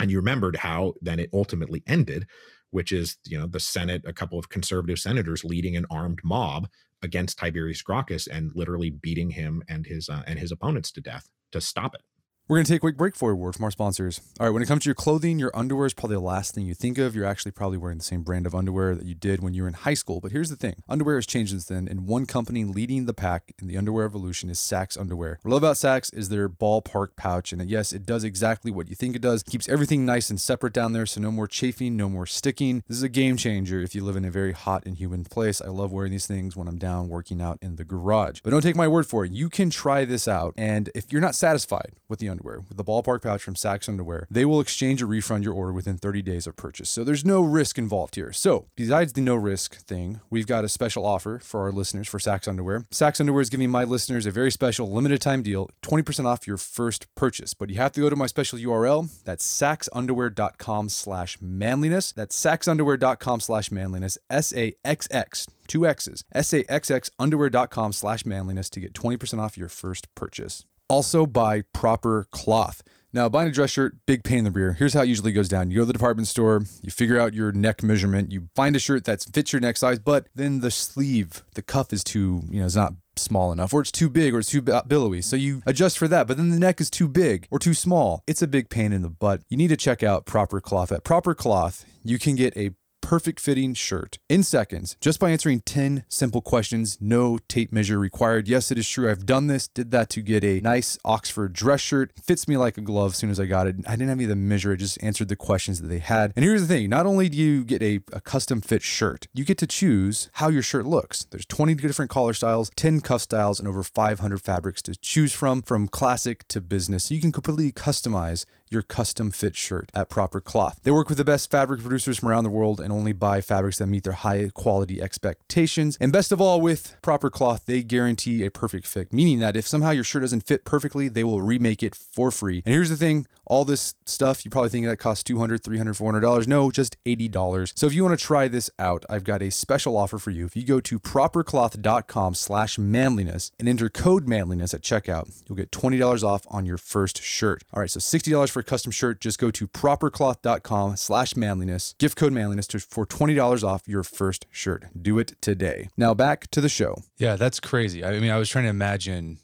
[0.00, 2.26] And you remembered how then it ultimately ended
[2.74, 6.68] which is you know the Senate, a couple of conservative senators leading an armed mob
[7.02, 11.28] against Tiberius Gracchus and literally beating him and his uh, and his opponents to death
[11.52, 12.02] to stop it.
[12.46, 14.20] We're going to take a quick break for a word from our sponsors.
[14.38, 16.66] All right, when it comes to your clothing, your underwear is probably the last thing
[16.66, 17.16] you think of.
[17.16, 19.68] You're actually probably wearing the same brand of underwear that you did when you were
[19.68, 20.20] in high school.
[20.20, 23.54] But here's the thing underwear has changed since then, and one company leading the pack
[23.62, 25.38] in the underwear evolution is Saxx Underwear.
[25.40, 28.90] What I love about Saxx is their ballpark pouch, and yes, it does exactly what
[28.90, 29.40] you think it does.
[29.40, 32.84] It keeps everything nice and separate down there, so no more chafing, no more sticking.
[32.88, 35.62] This is a game changer if you live in a very hot and humid place.
[35.62, 38.40] I love wearing these things when I'm down working out in the garage.
[38.44, 39.32] But don't take my word for it.
[39.32, 42.84] You can try this out, and if you're not satisfied with the underwear, with the
[42.84, 46.46] ballpark pouch from Saxx Underwear, they will exchange or refund your order within 30 days
[46.46, 46.90] of purchase.
[46.90, 48.32] So there's no risk involved here.
[48.32, 52.18] So besides the no risk thing, we've got a special offer for our listeners for
[52.18, 52.80] Saxx Underwear.
[52.90, 56.56] Saxx Underwear is giving my listeners a very special limited time deal, 20% off your
[56.56, 57.54] first purchase.
[57.54, 59.10] But you have to go to my special URL.
[59.24, 62.12] That's saxxunderwear.com slash manliness.
[62.12, 64.18] That's saxxunderwear.com slash manliness.
[64.28, 70.64] S-A-X-X two X's, S-A-X-X underwear.com slash manliness to get 20% off your first purchase.
[70.94, 72.80] Also buy proper cloth.
[73.12, 74.74] Now, buying a dress shirt, big pain in the rear.
[74.74, 75.72] Here's how it usually goes down.
[75.72, 78.78] You go to the department store, you figure out your neck measurement, you find a
[78.78, 82.60] shirt that fits your neck size, but then the sleeve, the cuff is too, you
[82.60, 85.20] know, it's not small enough, or it's too big, or it's too billowy.
[85.20, 88.22] So you adjust for that, but then the neck is too big or too small.
[88.28, 89.42] It's a big pain in the butt.
[89.48, 90.92] You need to check out Proper Cloth.
[90.92, 92.70] At Proper Cloth, you can get a
[93.04, 96.96] perfect fitting shirt in seconds just by answering 10 simple questions.
[97.02, 98.48] No tape measure required.
[98.48, 99.10] Yes, it is true.
[99.10, 102.12] I've done this, did that to get a nice Oxford dress shirt.
[102.18, 103.76] Fits me like a glove as soon as I got it.
[103.86, 106.32] I didn't have any the measure, I just answered the questions that they had.
[106.34, 109.44] And here's the thing not only do you get a, a custom fit shirt, you
[109.44, 111.26] get to choose how your shirt looks.
[111.26, 115.60] There's 20 different collar styles, 10 cuff styles, and over 500 fabrics to choose from,
[115.60, 117.04] from classic to business.
[117.04, 120.80] So you can completely customize your custom fit shirt at Proper Cloth.
[120.82, 123.78] They work with the best fabric producers from around the world and only buy fabrics
[123.78, 125.96] that meet their high quality expectations.
[126.00, 129.66] And best of all, with Proper Cloth, they guarantee a perfect fit, meaning that if
[129.66, 132.62] somehow your shirt doesn't fit perfectly, they will remake it for free.
[132.66, 136.46] And here's the thing all this stuff, you probably think that costs $200, $300, $400.
[136.46, 137.72] No, just $80.
[137.76, 140.46] So if you want to try this out, I've got a special offer for you.
[140.46, 145.70] If you go to propercloth.com slash manliness and enter code manliness at checkout, you'll get
[145.70, 147.62] $20 off on your first shirt.
[147.72, 149.20] All right, so $60 for custom shirt.
[149.20, 154.46] Just go to propercloth.com slash manliness, gift code manliness to, for $20 off your first
[154.50, 154.86] shirt.
[155.00, 155.88] Do it today.
[155.96, 157.02] Now back to the show.
[157.18, 158.04] Yeah, that's crazy.
[158.04, 159.38] I mean, I was trying to imagine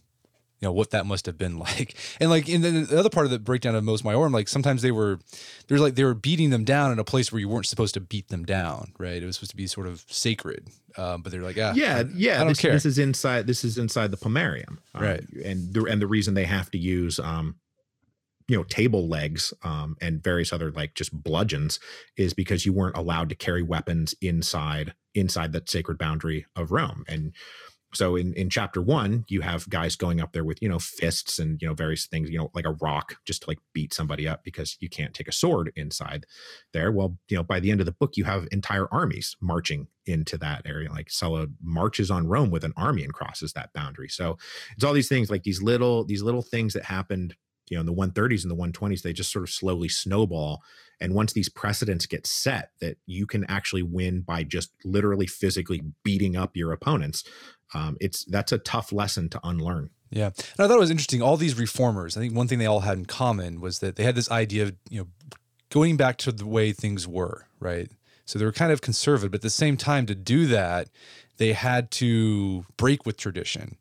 [0.63, 3.25] you know what that must have been like and like in the, the other part
[3.25, 5.19] of the breakdown of mos maiorum like sometimes they were
[5.69, 8.01] there's like they were beating them down in a place where you weren't supposed to
[8.01, 11.41] beat them down right it was supposed to be sort of sacred um, but they're
[11.41, 12.73] like ah, yeah yeah I don't this, care.
[12.73, 15.25] this is inside this is inside the pomerium um, Right.
[15.43, 17.55] and the and the reason they have to use um
[18.51, 21.79] you know table legs um and various other like just bludgeons
[22.17, 27.05] is because you weren't allowed to carry weapons inside inside that sacred boundary of Rome.
[27.09, 27.33] And
[27.93, 31.41] so in in chapter one you have guys going up there with you know fists
[31.41, 34.29] and you know various things you know like a rock just to like beat somebody
[34.29, 36.27] up because you can't take a sword inside
[36.73, 36.93] there.
[36.93, 40.39] Well you know by the end of the book you have entire armies marching into
[40.39, 40.91] that area.
[40.91, 44.09] Like Sulla marches on Rome with an army and crosses that boundary.
[44.09, 44.39] So
[44.75, 47.35] it's all these things like these little these little things that happened
[47.71, 50.63] you know in the 130s and the 120s they just sort of slowly snowball
[51.01, 55.81] and once these precedents get set that you can actually win by just literally physically
[56.05, 57.25] beating up your opponents
[57.73, 60.27] um, it's that's a tough lesson to unlearn Yeah.
[60.27, 61.23] And I thought it was interesting.
[61.23, 64.03] All these reformers, I think one thing they all had in common was that they
[64.03, 65.07] had this idea of, you know,
[65.71, 67.91] going back to the way things were, right?
[68.27, 70.89] So they were kind of conservative, but at the same time, to do that,
[71.39, 73.77] they had to break with tradition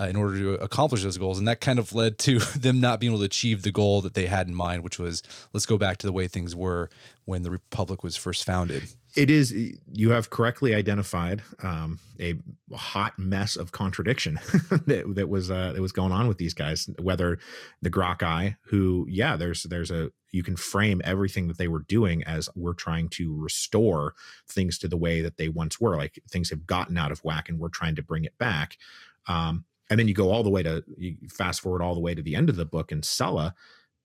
[0.00, 1.38] uh, in order to accomplish those goals.
[1.38, 4.14] And that kind of led to them not being able to achieve the goal that
[4.14, 6.90] they had in mind, which was let's go back to the way things were
[7.24, 8.84] when the Republic was first founded.
[9.16, 9.52] it is
[9.92, 12.34] you have correctly identified um, a
[12.74, 14.34] hot mess of contradiction
[14.86, 16.88] that, that was uh, that was going on with these guys.
[17.00, 17.38] Whether
[17.82, 22.22] the Gracchi, who yeah, there's there's a you can frame everything that they were doing
[22.24, 24.14] as we're trying to restore
[24.46, 25.96] things to the way that they once were.
[25.96, 28.76] Like things have gotten out of whack, and we're trying to bring it back.
[29.26, 32.14] Um, and then you go all the way to you fast forward all the way
[32.14, 33.54] to the end of the book, and Sulla,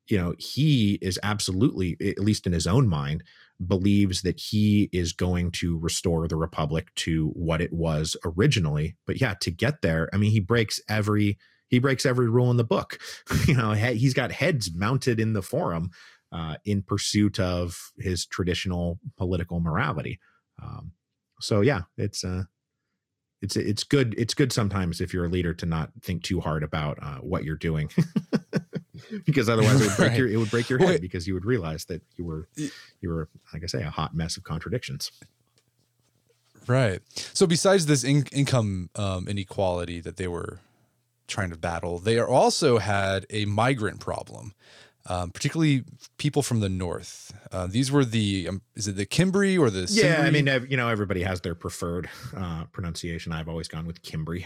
[0.07, 3.23] you know, he is absolutely, at least in his own mind,
[3.65, 8.95] believes that he is going to restore the republic to what it was originally.
[9.05, 11.37] But yeah to get there i mean he breaks every
[11.69, 12.99] he breaks every rule in the book.
[13.47, 15.91] You know he- he's got heads mounted in the forum
[16.31, 20.19] uh, in pursuit of his traditional political morality.
[20.61, 20.91] Um,
[21.39, 22.43] so yeah it's uh
[23.41, 26.63] it's it's good it's good sometimes if you're a leader to not think too hard
[26.63, 27.89] about uh, what you're doing
[29.25, 30.17] because otherwise it would break Right.
[30.19, 31.01] your it would break your head Wait.
[31.01, 34.38] because you would realize that you were you were like I say a hot mess
[34.38, 35.12] of contradictions.
[36.67, 37.01] Right.
[37.34, 40.60] So besides this in- income um, inequality that they were
[41.27, 41.97] trying to battle.
[41.97, 44.54] They also had a migrant problem.
[45.07, 45.83] Um, particularly
[46.17, 47.33] people from the north.
[47.51, 50.23] Uh, these were the um, is it the Kimbri or the yeah?
[50.23, 50.27] Cimbri?
[50.27, 53.32] I mean, you know, everybody has their preferred uh, pronunciation.
[53.32, 54.45] I've always gone with Kimbri.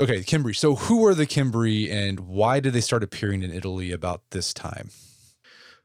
[0.00, 0.56] Okay, Kimbri.
[0.56, 4.52] So who are the Kimbri, and why did they start appearing in Italy about this
[4.52, 4.90] time?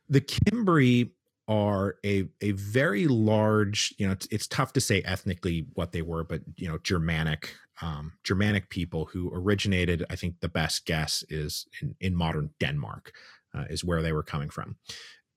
[0.09, 1.11] The Kimbri
[1.47, 6.01] are a a very large, you know, it's, it's tough to say ethnically what they
[6.01, 10.05] were, but you know, Germanic um, Germanic people who originated.
[10.09, 13.13] I think the best guess is in, in modern Denmark
[13.55, 14.77] uh, is where they were coming from.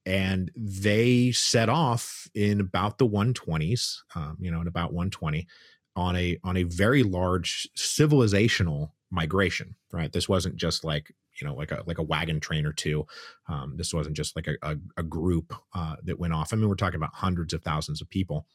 [0.05, 5.47] And they set off in about the 120s, um, you know, in about 120
[5.95, 9.77] on a on a very large civilizational migration.
[9.93, 13.07] Right, this wasn't just like you know like a like a wagon train or two.
[13.49, 16.53] Um, this wasn't just like a a, a group uh, that went off.
[16.53, 18.47] I mean, we're talking about hundreds of thousands of people,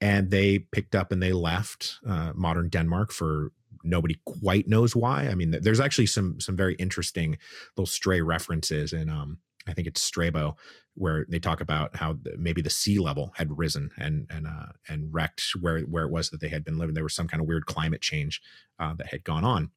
[0.00, 3.52] and they picked up and they left uh, modern Denmark for
[3.86, 5.28] nobody quite knows why.
[5.28, 7.38] I mean, there's actually some some very interesting
[7.76, 10.56] little stray references in um I think it's Strabo
[10.94, 14.72] where they talk about how the, maybe the sea level had risen and and uh,
[14.88, 16.94] and wrecked where where it was that they had been living.
[16.94, 18.40] There was some kind of weird climate change
[18.78, 19.70] uh, that had gone on.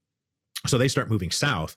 [0.68, 1.76] So they start moving south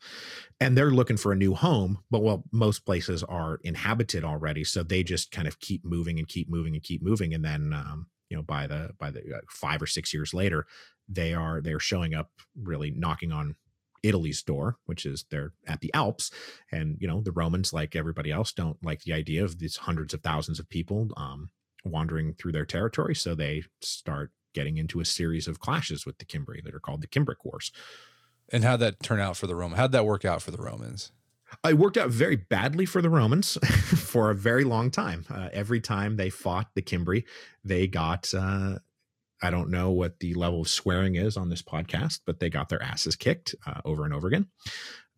[0.61, 1.99] and they're looking for a new home.
[2.11, 4.65] But well, most places are inhabited already.
[4.65, 7.33] So they just kind of keep moving and keep moving and keep moving.
[7.33, 10.67] And then, um, you know, by the, by the uh, five or six years later,
[11.09, 12.31] they are, they're showing up
[12.61, 13.57] really knocking on
[14.03, 16.31] Italy's door, which is they're at the Alps.
[16.71, 20.13] And, you know, the Romans, like everybody else, don't like the idea of these hundreds
[20.13, 21.51] of thousands of people um,
[21.85, 23.15] wandering through their territory.
[23.15, 27.03] So they start getting into a series of clashes with the Cimbri that are called
[27.03, 27.73] the Cimbric Wars.
[28.51, 29.79] And how'd that turn out for the Romans?
[29.79, 31.13] How'd that work out for the Romans?
[31.65, 35.25] It worked out very badly for the Romans for a very long time.
[35.31, 37.25] Uh, every time they fought the Cimbri,
[37.65, 38.79] they got, uh,
[39.43, 42.69] I don't know what the level of swearing is on this podcast, but they got
[42.69, 44.47] their asses kicked uh, over and over again.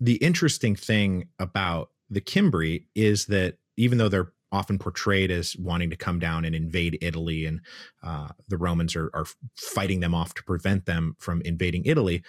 [0.00, 5.90] The interesting thing about the Cimbri is that even though they're often portrayed as wanting
[5.90, 7.60] to come down and invade Italy, and
[8.02, 12.22] uh, the Romans are, are fighting them off to prevent them from invading Italy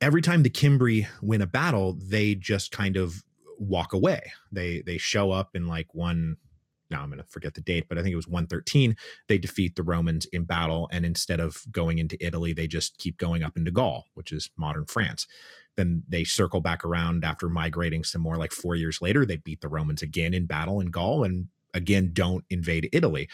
[0.00, 3.22] every time the Cimbri win a battle, they just kind of
[3.58, 4.32] walk away.
[4.50, 6.36] They they show up in like one
[6.90, 8.96] now I'm going to forget the date, but I think it was 113.
[9.28, 10.88] They defeat the Romans in battle.
[10.92, 14.50] And instead of going into Italy, they just keep going up into Gaul, which is
[14.56, 15.26] modern France.
[15.76, 19.24] Then they circle back around after migrating some more like four years later.
[19.24, 23.28] They beat the Romans again in battle in Gaul and again don't invade Italy.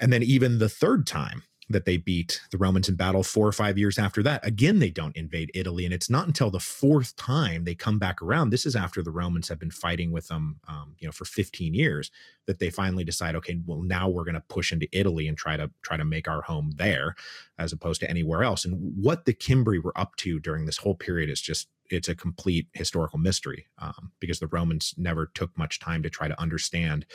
[0.00, 3.52] And then even the third time, that they beat the Romans in battle four or
[3.52, 4.44] five years after that.
[4.44, 5.84] Again, they don't invade Italy.
[5.84, 8.50] And it's not until the fourth time they come back around.
[8.50, 11.72] This is after the Romans have been fighting with them, um, you know, for 15
[11.72, 12.10] years
[12.46, 15.56] that they finally decide, okay, well, now we're going to push into Italy and try
[15.56, 17.14] to try to make our home there
[17.58, 18.64] as opposed to anywhere else.
[18.64, 22.14] And what the Cimbri were up to during this whole period is just it's a
[22.14, 27.06] complete historical mystery um, because the Romans never took much time to try to understand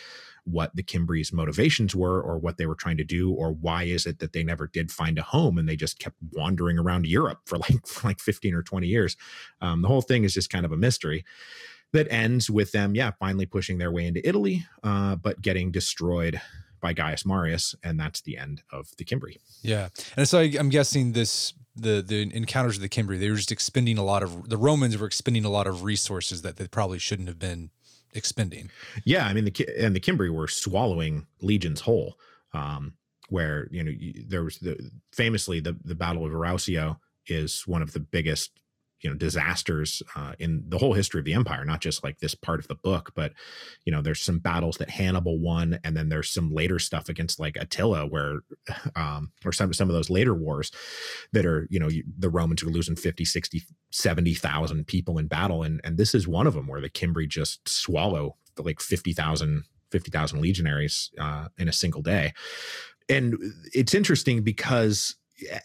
[0.44, 4.06] what the Cimbri's motivations were or what they were trying to do or why is
[4.06, 7.40] it that they never did find a home and they just kept wandering around Europe
[7.46, 9.18] for like for like 15 or 20 years.
[9.62, 11.26] Um, the whole thing is just kind of a mystery
[11.94, 16.42] that ends with them, yeah, finally pushing their way into Italy, uh, but getting destroyed
[16.82, 19.40] by Gaius Marius, and that's the end of the Cimbri.
[19.64, 23.36] Yeah, and so I, I'm guessing this the the encounters of the Cimbri, they were
[23.36, 26.68] just expending a lot of the Romans were expending a lot of resources that they
[26.68, 27.70] probably shouldn't have been
[28.14, 28.72] expending.
[29.04, 32.18] Yeah, I mean the and the Cimbri were swallowing legions whole.
[32.54, 32.94] Um,
[33.30, 33.92] where you know
[34.28, 36.98] there was the famously the the Battle of Arausio
[37.28, 38.52] is one of the biggest
[39.06, 42.34] you know disasters uh, in the whole history of the empire not just like this
[42.34, 43.34] part of the book but
[43.86, 47.40] you know there's some battles that hannibal won and then there's some later stuff against
[47.40, 48.40] like attila where
[48.96, 50.72] um or some some of those later wars
[51.34, 55.80] that are you know the romans are losing 50 60 70,000 people in battle and
[55.84, 61.12] and this is one of them where the cimbri just swallow like 50,000 50,000 legionaries
[61.20, 62.34] uh, in a single day.
[63.08, 63.38] And
[63.74, 65.16] it's interesting because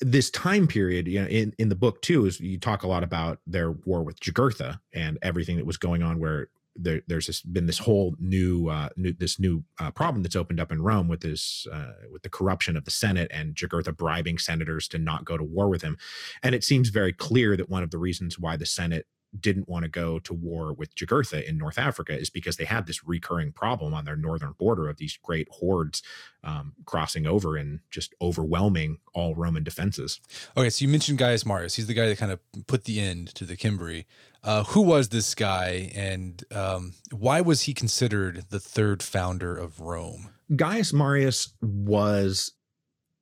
[0.00, 3.02] this time period, you know, in, in the book too, is you talk a lot
[3.02, 7.42] about their war with Jugurtha and everything that was going on where there, there's this,
[7.42, 11.08] been this whole new, uh, new this new uh, problem that's opened up in Rome
[11.08, 15.24] with this uh, with the corruption of the Senate and Jugurtha bribing senators to not
[15.24, 15.98] go to war with him,
[16.42, 19.06] and it seems very clear that one of the reasons why the Senate
[19.38, 22.86] didn't want to go to war with Jugurtha in North Africa is because they had
[22.86, 26.02] this recurring problem on their northern border of these great hordes
[26.42, 30.20] um, crossing over and just overwhelming all Roman defenses.
[30.56, 31.74] Okay, so you mentioned Gaius Marius.
[31.74, 34.06] He's the guy that kind of put the end to the Cimbri.
[34.42, 39.80] Uh, who was this guy, and um, why was he considered the third founder of
[39.80, 40.30] Rome?
[40.56, 42.52] Gaius Marius was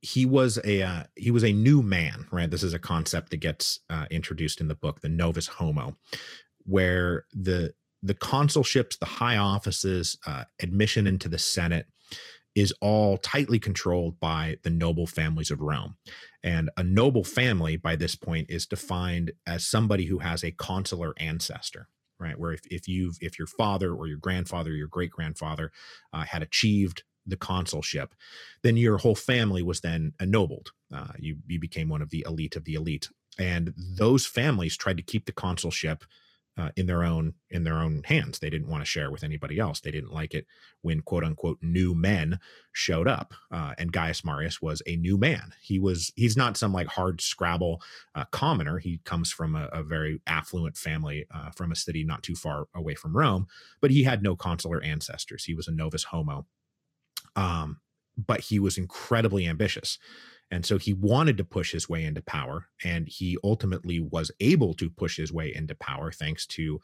[0.01, 2.51] he was a uh, he was a new man, right?
[2.51, 5.97] This is a concept that gets uh, introduced in the book, the novus homo,
[6.65, 7.73] where the
[8.03, 11.87] the consulships, the high offices, uh, admission into the Senate
[12.55, 15.97] is all tightly controlled by the noble families of Rome.
[16.43, 21.15] And a noble family by this point is defined as somebody who has a consular
[21.19, 21.89] ancestor,
[22.19, 22.39] right?
[22.39, 25.73] Where if, if you've if your father or your grandfather, or your great grandfather
[26.13, 28.15] uh, had achieved the consulship,
[28.63, 30.73] then your whole family was then ennobled.
[30.93, 33.09] Uh, you you became one of the elite of the elite,
[33.39, 36.05] and those families tried to keep the consulship
[36.59, 38.39] uh, in their own in their own hands.
[38.39, 39.81] They didn't want to share with anybody else.
[39.81, 40.47] They didn't like it
[40.83, 42.41] when quote unquote new men
[42.73, 43.33] showed up.
[43.51, 45.55] Uh, and Gaius Marius was a new man.
[45.63, 47.81] He was he's not some like hard scrabble
[48.15, 48.79] uh, commoner.
[48.79, 52.67] He comes from a, a very affluent family uh, from a city not too far
[52.75, 53.47] away from Rome,
[53.81, 55.45] but he had no consular ancestors.
[55.45, 56.47] He was a novus homo.
[57.39, 57.81] Um,
[58.17, 59.99] but he was incredibly ambitious.
[60.51, 64.75] And so he wanted to push his way into power, and he ultimately was able
[64.75, 66.81] to push his way into power thanks to,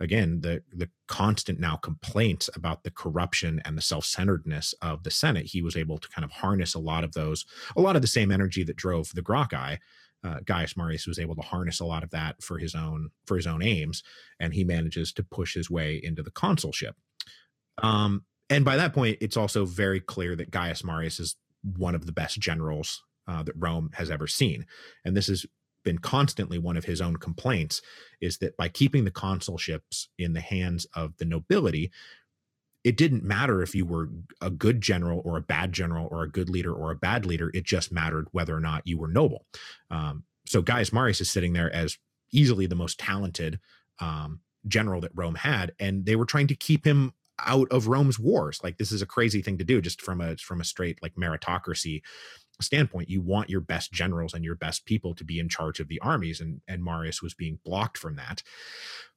[0.00, 5.10] again, the the constant now complaints about the corruption and the self centeredness of the
[5.10, 5.46] Senate.
[5.46, 7.44] He was able to kind of harness a lot of those,
[7.76, 9.78] a lot of the same energy that drove the Gracchi.
[10.24, 13.36] Uh, Gaius Marius was able to harness a lot of that for his own for
[13.36, 14.04] his own aims,
[14.38, 16.94] and he manages to push his way into the consulship.
[17.82, 21.36] Um, and by that point, it's also very clear that Gaius Marius is
[21.76, 24.66] one of the best generals uh, that Rome has ever seen.
[25.04, 25.44] And this has
[25.84, 27.80] been constantly one of his own complaints
[28.20, 31.90] is that by keeping the consulships in the hands of the nobility,
[32.84, 34.08] it didn't matter if you were
[34.40, 37.50] a good general or a bad general or a good leader or a bad leader.
[37.52, 39.44] It just mattered whether or not you were noble.
[39.90, 41.98] Um, so Gaius Marius is sitting there as
[42.32, 43.58] easily the most talented
[44.00, 47.12] um, general that Rome had, and they were trying to keep him
[47.44, 48.60] out of Rome's wars.
[48.62, 51.14] Like this is a crazy thing to do, just from a from a straight like
[51.14, 52.02] meritocracy
[52.60, 55.86] standpoint you want your best generals and your best people to be in charge of
[55.86, 58.42] the armies and and marius was being blocked from that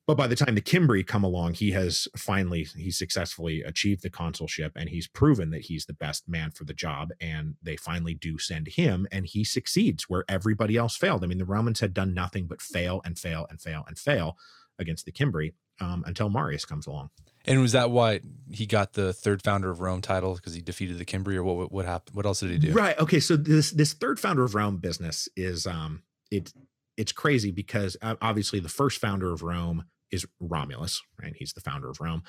[0.07, 4.09] but by the time the Cimbri come along, he has finally he successfully achieved the
[4.09, 7.11] consulship and he's proven that he's the best man for the job.
[7.21, 11.23] And they finally do send him and he succeeds where everybody else failed.
[11.23, 14.37] I mean, the Romans had done nothing but fail and fail and fail and fail
[14.79, 17.09] against the Cimbri um, until Marius comes along.
[17.45, 18.21] And was that why
[18.51, 21.71] he got the third founder of Rome title because he defeated the Cimbri, or what?
[21.71, 22.15] What happened?
[22.15, 22.71] What else did he do?
[22.71, 22.97] Right.
[22.99, 23.19] Okay.
[23.19, 26.53] So this this third founder of Rome business is um it
[26.97, 31.33] it's crazy because obviously the first founder of Rome is Romulus, right?
[31.35, 32.21] He's the founder of Rome.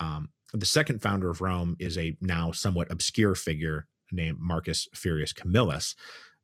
[0.00, 5.34] Um, the second founder of Rome is a now somewhat obscure figure named Marcus Furius
[5.34, 5.94] Camillus,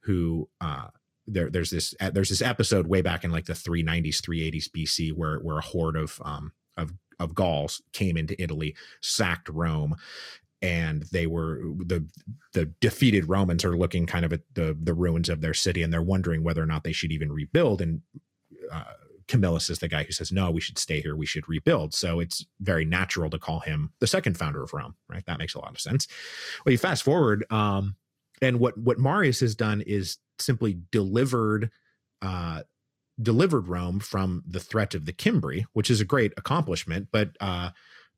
[0.01, 0.89] who uh,
[1.27, 5.39] there, there's this there's this episode way back in like the 390s 380s BC where
[5.39, 9.95] where a horde of um, of of Gauls came into Italy, sacked Rome,
[10.61, 12.07] and they were the
[12.53, 15.93] the defeated Romans are looking kind of at the the ruins of their city, and
[15.93, 17.81] they're wondering whether or not they should even rebuild.
[17.81, 18.03] And
[18.71, 18.85] uh,
[19.29, 21.17] Camillus is the guy who says, "No, we should stay here.
[21.17, 24.95] We should rebuild." So it's very natural to call him the second founder of Rome,
[25.09, 25.25] right?
[25.27, 26.07] That makes a lot of sense.
[26.65, 27.97] Well, you fast forward, um,
[28.43, 31.71] and what what Marius has done is simply delivered
[32.21, 32.63] uh,
[33.21, 37.09] delivered Rome from the threat of the Cimbri, which is a great accomplishment.
[37.13, 37.71] But uh,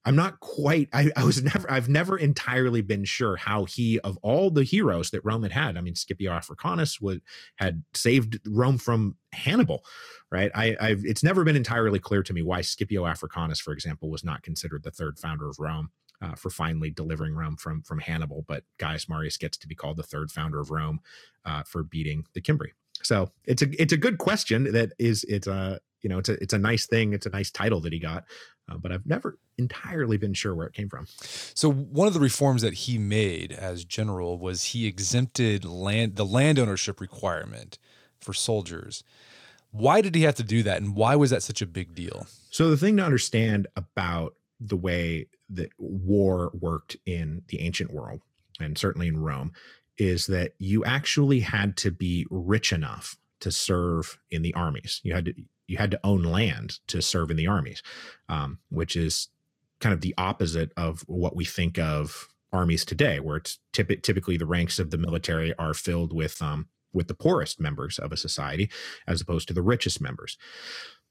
[0.04, 0.88] I'm not quite.
[0.92, 1.70] I, I, was never.
[1.70, 5.76] I've never entirely been sure how he, of all the heroes that Rome had had,
[5.76, 7.22] I mean, Scipio Africanus would
[7.56, 9.84] had saved Rome from Hannibal,
[10.30, 10.50] right?
[10.54, 11.04] I, I've.
[11.04, 14.82] It's never been entirely clear to me why Scipio Africanus, for example, was not considered
[14.82, 15.90] the third founder of Rome.
[16.22, 19.96] Uh, for finally delivering Rome from from Hannibal, but Gaius Marius gets to be called
[19.96, 21.00] the third founder of Rome
[21.44, 22.72] uh, for beating the Cimbri.
[23.02, 26.42] So it's a it's a good question that is it's a you know it's a
[26.42, 28.24] it's a nice thing it's a nice title that he got,
[28.70, 31.06] uh, but I've never entirely been sure where it came from.
[31.54, 36.24] So one of the reforms that he made as general was he exempted land the
[36.24, 37.78] land ownership requirement
[38.20, 39.04] for soldiers.
[39.70, 42.26] Why did he have to do that, and why was that such a big deal?
[42.50, 48.20] So the thing to understand about the way that war worked in the ancient world
[48.60, 49.52] and certainly in Rome
[49.98, 55.00] is that you actually had to be rich enough to serve in the armies.
[55.04, 55.34] You had to
[55.66, 57.82] you had to own land to serve in the armies,
[58.28, 59.28] um, which is
[59.80, 64.36] kind of the opposite of what we think of armies today, where it's typ- typically
[64.36, 68.16] the ranks of the military are filled with um, with the poorest members of a
[68.16, 68.70] society,
[69.06, 70.36] as opposed to the richest members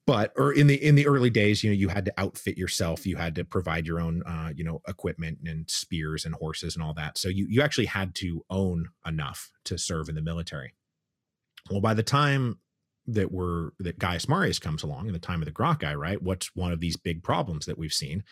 [0.05, 3.05] but or in the in the early days you know you had to outfit yourself
[3.05, 6.83] you had to provide your own uh, you know equipment and spears and horses and
[6.83, 10.73] all that so you you actually had to own enough to serve in the military
[11.69, 12.57] well by the time
[13.07, 16.21] that we're that Gaius Marius comes along in the time of the Gracchi, right?
[16.21, 18.23] What's one of these big problems that we've seen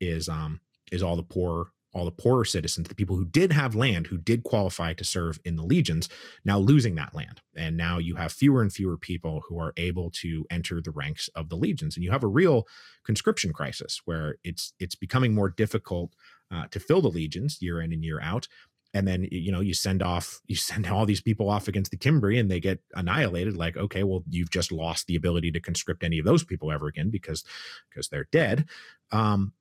[0.00, 0.60] is um
[0.90, 4.18] is all the poor all the poorer citizens, the people who did have land, who
[4.18, 6.08] did qualify to serve in the legions,
[6.44, 7.40] now losing that land.
[7.56, 11.28] And now you have fewer and fewer people who are able to enter the ranks
[11.34, 11.96] of the legions.
[11.96, 12.66] And you have a real
[13.04, 16.14] conscription crisis where it's it's becoming more difficult
[16.50, 18.48] uh, to fill the legions year in and year out.
[18.92, 21.98] And then you know you send off you send all these people off against the
[22.00, 23.56] Cimbri and they get annihilated.
[23.56, 26.88] Like okay, well you've just lost the ability to conscript any of those people ever
[26.88, 27.44] again because
[27.88, 28.66] because they're dead.
[29.12, 29.52] Um,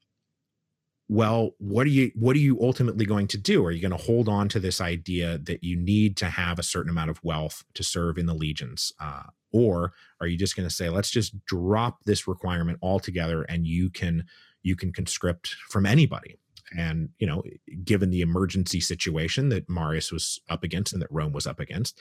[1.09, 3.65] well what are you what are you ultimately going to do?
[3.65, 6.63] Are you going to hold on to this idea that you need to have a
[6.63, 10.67] certain amount of wealth to serve in the legions uh, or are you just going
[10.67, 14.25] to say let's just drop this requirement altogether and you can
[14.63, 16.37] you can conscript from anybody?
[16.75, 17.43] And you know
[17.83, 21.99] given the emergency situation that marius was up against and that rome was up against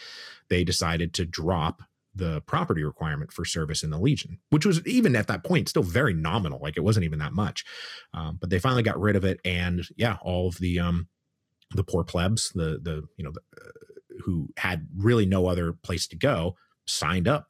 [0.49, 1.83] they decided to drop
[2.15, 5.83] the property requirement for service in the Legion, which was even at that point still
[5.83, 6.61] very nominal.
[6.61, 7.65] Like it wasn't even that much,
[8.13, 9.41] um, but they finally got rid of it.
[9.45, 11.09] And yeah, all of the um,
[11.71, 13.71] the poor plebs, the the you know the, uh,
[14.25, 16.55] who had really no other place to go,
[16.87, 17.49] signed up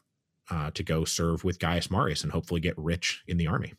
[0.51, 3.75] uh, to go serve with Gaius Marius and hopefully get rich in the army.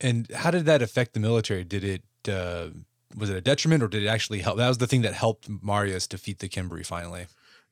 [0.00, 1.64] And how did that affect the military?
[1.64, 2.70] Did it uh,
[3.16, 4.58] was it a detriment or did it actually help?
[4.58, 7.26] That was the thing that helped Marius defeat the Cimbri finally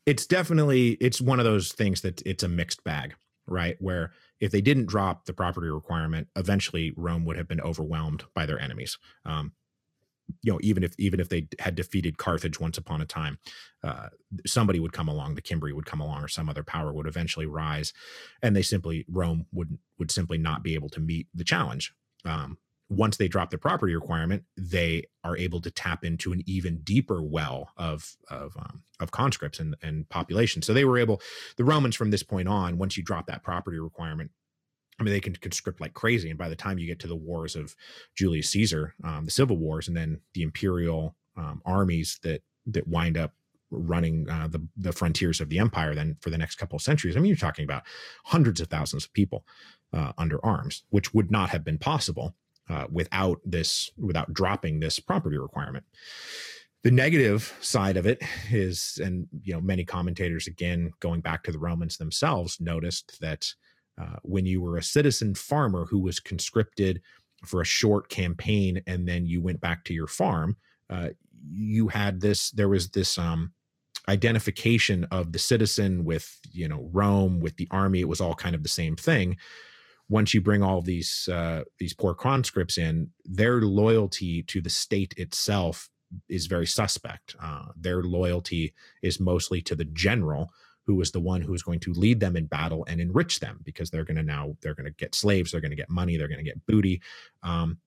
[0.07, 3.15] it's definitely it's one of those things that it's a mixed bag
[3.49, 3.77] right?
[3.81, 8.47] Where if they didn't drop the property requirement eventually rome would have been overwhelmed by
[8.47, 8.99] their enemies.
[9.25, 9.53] Um,
[10.43, 13.39] you know even if even if they had defeated carthage once upon a time
[13.85, 14.09] uh,
[14.45, 17.47] somebody would come along the cimbri would come along or some other power would eventually
[17.47, 17.93] rise
[18.43, 21.93] and they simply rome would would simply not be able to meet the challenge.
[22.25, 22.59] Um,
[22.89, 27.23] once they drop the property requirement, they are able to tap into an even deeper
[27.23, 30.63] well of of um, of conscripts and, and population.
[30.63, 31.21] So they were able,
[31.57, 34.31] the Romans from this point on, once you drop that property requirement,
[34.99, 36.31] I mean, they can conscript like crazy.
[36.31, 37.75] And by the time you get to the wars of
[38.15, 43.19] Julius Caesar, um, the civil wars, and then the imperial um, armies that that wind
[43.19, 43.33] up
[43.71, 47.17] running uh, the the frontiers of the empire, then for the next couple of centuries,
[47.17, 47.83] I mean, you're talking about
[48.25, 49.45] hundreds of thousands of people
[49.93, 52.35] uh, under arms, which would not have been possible
[52.69, 55.85] uh, without this without dropping this property requirement.
[56.83, 61.53] The negative side of it is and you know many commentators again going back to
[61.53, 63.53] the romans themselves noticed that
[64.01, 67.01] uh, when you were a citizen farmer who was conscripted
[67.45, 70.57] for a short campaign and then you went back to your farm
[70.91, 71.09] uh,
[71.51, 73.53] you had this there was this um,
[74.09, 78.01] identification of the citizen with you know rome with the army.
[78.01, 79.37] It was all kind of the same thing
[80.09, 85.15] once you bring all these uh, these poor conscripts in, their loyalty to the state
[85.17, 85.91] itself
[86.29, 87.35] is very suspect.
[87.43, 90.51] Uh, their loyalty is mostly to the general,
[90.87, 93.61] who is the one who is going to lead them in battle and enrich them,
[93.65, 96.17] because they're going to now they're going to get slaves, they're going to get money,
[96.17, 97.03] they're going to get booty.
[97.43, 97.79] Um,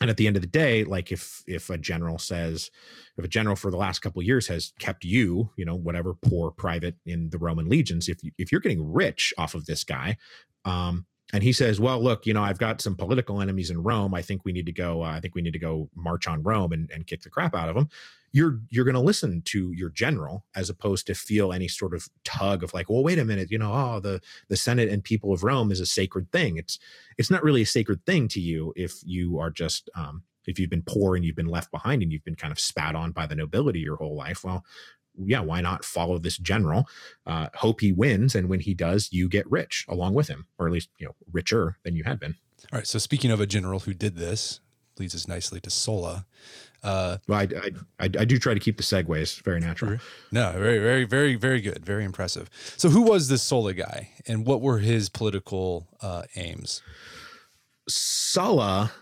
[0.00, 2.70] and at the end of the day, like if if a general says,
[3.18, 6.50] if a general for the last couple years has kept you, you know, whatever poor
[6.50, 10.16] private in the Roman legions, if you, if you're getting rich off of this guy,
[10.64, 14.14] um, and he says, "Well, look, you know, I've got some political enemies in Rome.
[14.14, 15.02] I think we need to go.
[15.02, 17.54] Uh, I think we need to go march on Rome and, and kick the crap
[17.54, 17.88] out of them."
[18.32, 22.08] You're you're going to listen to your general as opposed to feel any sort of
[22.24, 25.32] tug of like, "Well, wait a minute, you know, oh, the the Senate and people
[25.32, 26.78] of Rome is a sacred thing." It's
[27.18, 30.70] it's not really a sacred thing to you if you are just um, if you've
[30.70, 33.26] been poor and you've been left behind and you've been kind of spat on by
[33.26, 34.44] the nobility your whole life.
[34.44, 34.64] Well,
[35.24, 36.88] yeah, why not follow this general?
[37.26, 40.66] Uh, hope he wins, and when he does, you get rich along with him, or
[40.66, 42.36] at least you know richer than you had been.
[42.72, 42.86] All right.
[42.86, 44.60] So speaking of a general who did this,
[44.98, 46.26] leads us nicely to Sulla.
[46.82, 49.98] Uh, well, I, I, I, I, do try to keep the segues very natural.
[50.32, 51.84] No, very, very, very, very good.
[51.84, 52.48] Very impressive.
[52.78, 56.80] So, who was this Sulla guy, and what were his political uh, aims?
[57.86, 58.92] Sulla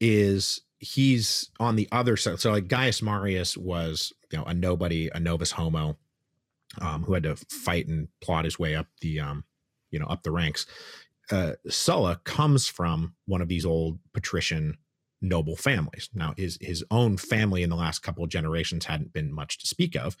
[0.00, 2.40] is he's on the other side.
[2.40, 5.96] So, like Gaius Marius was you know a nobody, a novus homo,
[6.80, 9.44] um, who had to fight and plot his way up the um,
[9.90, 10.66] you know up the ranks.
[11.30, 14.78] Uh, Sulla comes from one of these old patrician
[15.20, 16.08] noble families.
[16.14, 19.66] Now his his own family in the last couple of generations hadn't been much to
[19.66, 20.16] speak of,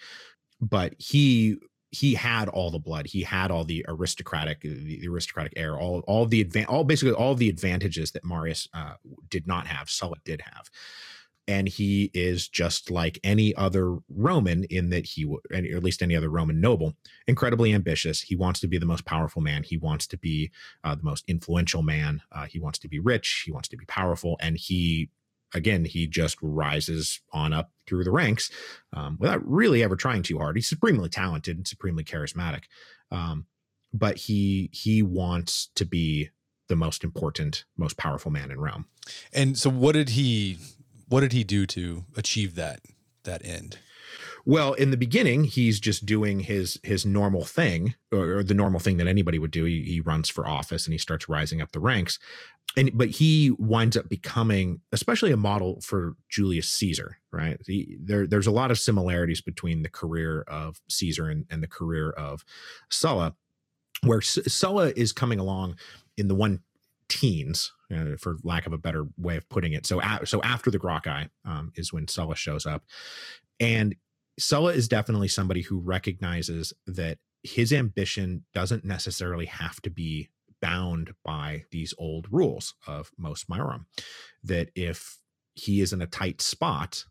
[0.60, 1.58] but he
[1.90, 3.06] he had all the blood.
[3.06, 7.34] He had all the aristocratic, the aristocratic air, all all the advan- all basically all
[7.34, 8.94] the advantages that Marius uh,
[9.30, 9.88] did not have.
[9.88, 10.70] Sulla did have
[11.48, 16.16] and he is just like any other Roman in that he, or at least any
[16.16, 16.94] other Roman noble,
[17.26, 18.20] incredibly ambitious.
[18.20, 19.62] He wants to be the most powerful man.
[19.62, 20.50] He wants to be
[20.82, 22.22] uh, the most influential man.
[22.32, 23.44] Uh, he wants to be rich.
[23.46, 25.10] He wants to be powerful, and he,
[25.54, 28.50] again, he just rises on up through the ranks
[28.92, 30.56] um, without really ever trying too hard.
[30.56, 32.64] He's supremely talented and supremely charismatic,
[33.10, 33.46] um,
[33.92, 36.30] but he he wants to be
[36.68, 38.86] the most important, most powerful man in Rome.
[39.32, 40.58] And so, what did he
[41.08, 42.80] what did he do to achieve that
[43.24, 43.78] that end?
[44.48, 48.78] Well, in the beginning, he's just doing his his normal thing, or, or the normal
[48.78, 49.64] thing that anybody would do.
[49.64, 52.20] He, he, runs for office and he starts rising up the ranks,
[52.76, 57.18] and but he winds up becoming, especially a model for Julius Caesar.
[57.32, 57.60] Right?
[57.66, 61.66] He, there, there's a lot of similarities between the career of Caesar and, and the
[61.66, 62.44] career of
[62.88, 63.34] Sulla,
[64.04, 65.76] where Sulla is coming along
[66.16, 66.60] in the one
[67.08, 69.86] teens, uh, for lack of a better way of putting it.
[69.86, 72.84] So, a- so after the Gracchi um, is when Sulla shows up,
[73.58, 73.96] and
[74.38, 80.28] Sulla is definitely somebody who recognizes that his ambition doesn't necessarily have to be
[80.60, 83.86] bound by these old rules of Mos Maiorum.
[84.42, 85.18] That if
[85.54, 87.04] he is in a tight spot,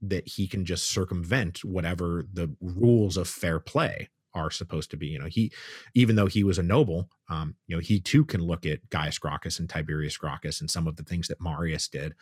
[0.00, 5.06] that he can just circumvent whatever the rules of fair play are supposed to be.
[5.08, 5.52] You know, he,
[5.94, 9.18] even though he was a noble, um, you know, he too can look at Gaius
[9.18, 12.14] Gracchus and Tiberius Gracchus and some of the things that Marius did,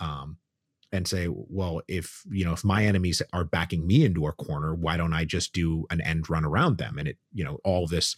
[0.00, 0.38] um,
[0.92, 4.74] and say, well, if you know, if my enemies are backing me into a corner,
[4.74, 6.98] why don't I just do an end run around them?
[6.98, 8.16] And it, you know, all this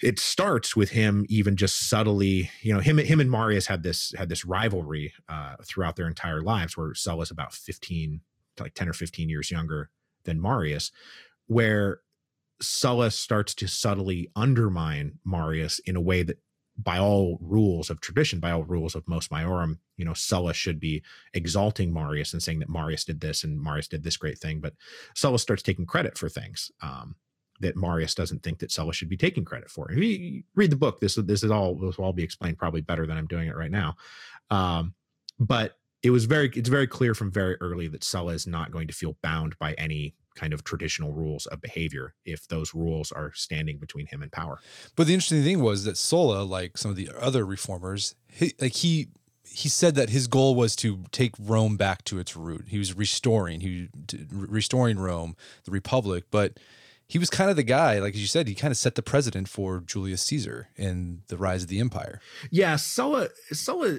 [0.00, 4.12] it starts with him even just subtly, you know, him him and Marius had this
[4.16, 8.20] had this rivalry uh, throughout their entire lives, where Sulla's about fifteen,
[8.60, 9.90] like ten or fifteen years younger
[10.24, 10.92] than Marius,
[11.46, 12.00] where
[12.60, 16.38] Sulla starts to subtly undermine Marius in a way that
[16.78, 20.78] by all rules of tradition, by all rules of Mos Maiorum, you know, Sulla should
[20.78, 21.02] be
[21.34, 24.60] exalting Marius and saying that Marius did this and Marius did this great thing.
[24.60, 24.74] But
[25.14, 27.16] Sulla starts taking credit for things um,
[27.60, 29.90] that Marius doesn't think that Sulla should be taking credit for.
[29.90, 32.80] If you read the book, this this is all this will all be explained probably
[32.80, 33.96] better than I'm doing it right now.
[34.50, 34.94] Um,
[35.40, 38.86] but it was very it's very clear from very early that Sulla is not going
[38.86, 43.32] to feel bound by any kind of traditional rules of behavior if those rules are
[43.34, 44.60] standing between him and power.
[44.96, 48.74] But the interesting thing was that Sulla, like some of the other reformers, he, like
[48.74, 49.08] he
[49.50, 52.66] he said that his goal was to take Rome back to its root.
[52.68, 53.88] He was restoring, he
[54.30, 56.58] restoring Rome, the republic, but
[57.08, 59.02] he was kind of the guy, like as you said, he kind of set the
[59.02, 62.20] precedent for Julius Caesar and the rise of the empire.
[62.50, 63.98] Yeah, Sulla, Sulla,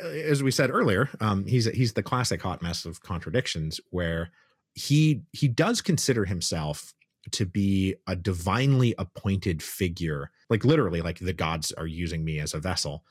[0.00, 4.30] as we said earlier, um, he's he's the classic hot mess of contradictions, where
[4.74, 6.92] he he does consider himself
[7.30, 12.54] to be a divinely appointed figure like literally like the gods are using me as
[12.54, 13.04] a vessel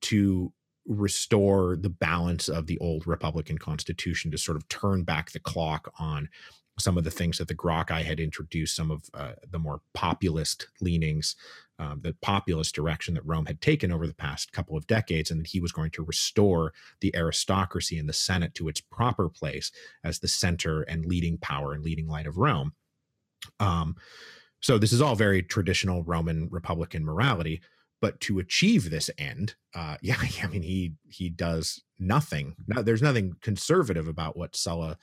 [0.00, 0.52] to
[0.86, 5.92] restore the balance of the old republican constitution to sort of turn back the clock
[5.98, 6.28] on
[6.78, 10.68] some of the things that the Gracchi had introduced, some of uh, the more populist
[10.80, 11.36] leanings,
[11.78, 15.40] um, the populist direction that Rome had taken over the past couple of decades, and
[15.40, 19.70] that he was going to restore the aristocracy and the Senate to its proper place
[20.02, 22.72] as the center and leading power and leading light of Rome.
[23.60, 23.96] Um,
[24.60, 27.60] so this is all very traditional Roman Republican morality.
[28.00, 32.54] But to achieve this end, uh, yeah, I mean, he he does nothing.
[32.66, 34.98] No, there's nothing conservative about what Sulla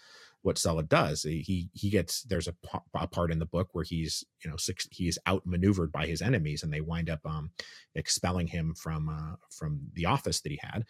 [0.45, 1.23] what Sulla does.
[1.23, 2.53] He he gets there's a,
[2.93, 6.61] a, part in the book where he's you know six, he's outmaneuvered by his enemies
[6.61, 7.49] and they wind up um,
[7.95, 10.85] expelling him from uh, from the office that he had.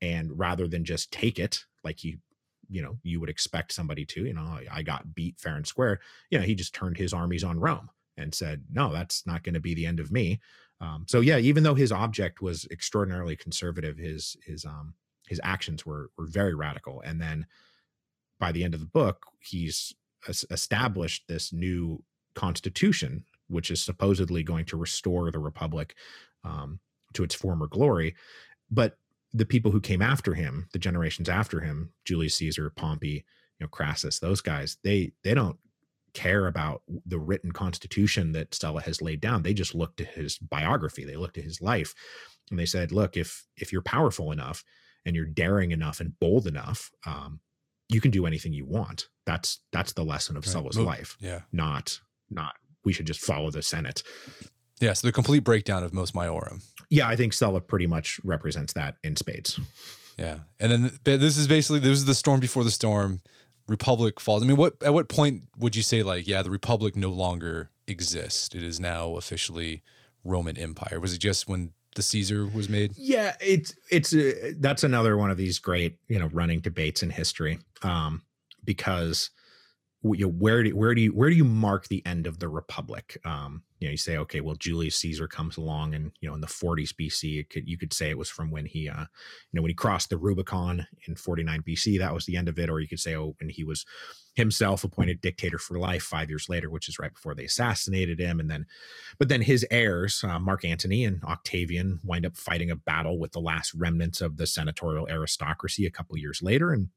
[0.00, 2.18] And rather than just take it like he
[2.68, 5.98] you know you would expect somebody to you know I got beat fair and square.
[6.30, 9.54] You know he just turned his armies on Rome and said no that's not going
[9.54, 10.40] to be the end of me.
[10.80, 14.94] Um, so yeah, even though his object was extraordinarily conservative, his his um
[15.26, 17.02] his actions were were very radical.
[17.04, 17.46] And then
[18.40, 19.94] by the end of the book, he's
[20.50, 22.02] established this new
[22.34, 25.94] constitution, which is supposedly going to restore the republic
[26.44, 26.80] um,
[27.14, 28.14] to its former glory.
[28.70, 28.96] But
[29.32, 33.24] the people who came after him, the generations after him, Julius Caesar, Pompey,
[33.58, 35.58] you know, Crassus, those guys, they they don't
[36.12, 39.42] care about the written constitution that Sulla has laid down.
[39.42, 41.94] They just looked at his biography, they looked at his life,
[42.50, 44.64] and they said, "Look, if if you're powerful enough
[45.04, 47.40] and you're daring enough and bold enough, um,
[47.90, 49.08] you can do anything you want.
[49.26, 50.52] That's that's the lesson of right.
[50.52, 51.16] Sulla's life.
[51.20, 51.40] Yeah.
[51.52, 54.02] Not not we should just follow the Senate.
[54.80, 56.62] Yeah, so the complete breakdown of Mos Maiorum.
[56.88, 59.60] Yeah, I think Sulla pretty much represents that in spades.
[60.18, 60.38] Yeah.
[60.58, 63.20] And then this is basically this is the storm before the storm.
[63.68, 64.42] Republic falls.
[64.42, 67.70] I mean, what at what point would you say like, yeah, the Republic no longer
[67.86, 68.54] exists?
[68.54, 69.82] It is now officially
[70.24, 70.98] Roman Empire.
[70.98, 72.92] Was it just when the Caesar was made?
[72.96, 74.14] Yeah, it's it's
[74.58, 78.22] that's another one of these great you know running debates in history, um,
[78.64, 79.30] because
[80.02, 82.48] you know, where do where do you where do you mark the end of the
[82.48, 83.18] republic?
[83.24, 86.40] Um, you know, you say, okay, well, Julius Caesar comes along, and you know, in
[86.40, 89.06] the 40s BC, could you could say it was from when he, uh, you
[89.52, 92.70] know, when he crossed the Rubicon in 49 BC, that was the end of it,
[92.70, 93.84] or you could say, oh, when he was
[94.34, 98.40] himself appointed dictator for life five years later, which is right before they assassinated him,
[98.40, 98.64] and then,
[99.18, 103.32] but then his heirs, uh, Mark Antony and Octavian, wind up fighting a battle with
[103.32, 106.88] the last remnants of the senatorial aristocracy a couple years later, and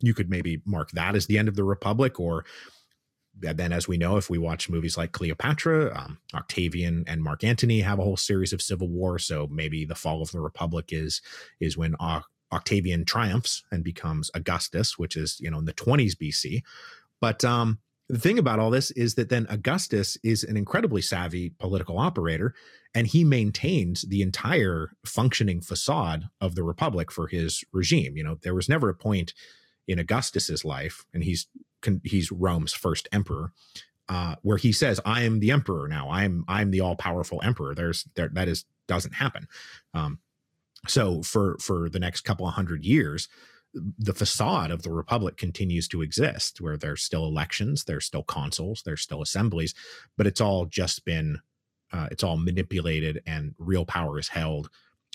[0.00, 2.44] you could maybe mark that as the end of the republic or
[3.36, 7.80] then as we know if we watch movies like cleopatra um, octavian and mark antony
[7.80, 11.20] have a whole series of civil war so maybe the fall of the republic is
[11.60, 11.96] is when
[12.52, 16.62] octavian triumphs and becomes augustus which is you know in the 20s bc
[17.20, 17.78] but um
[18.08, 22.54] the thing about all this is that then Augustus is an incredibly savvy political operator,
[22.94, 28.16] and he maintains the entire functioning facade of the Republic for his regime.
[28.16, 29.32] You know, there was never a point
[29.86, 31.46] in Augustus's life, and he's
[32.02, 33.52] he's Rome's first emperor,
[34.08, 36.10] uh, where he says, "I am the emperor now.
[36.10, 39.48] I'm I'm the all powerful emperor." There's there that is doesn't happen.
[39.92, 40.18] Um,
[40.86, 43.28] so for for the next couple of hundred years,
[43.98, 48.82] the facade of the republic continues to exist, where there's still elections, there's still consuls,
[48.82, 49.74] there's still assemblies,
[50.16, 51.40] but it's all just been
[51.92, 54.68] uh, it's all manipulated, and real power is held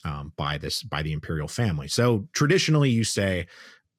[0.05, 1.88] um, by this by the imperial family.
[1.88, 3.47] So traditionally, you say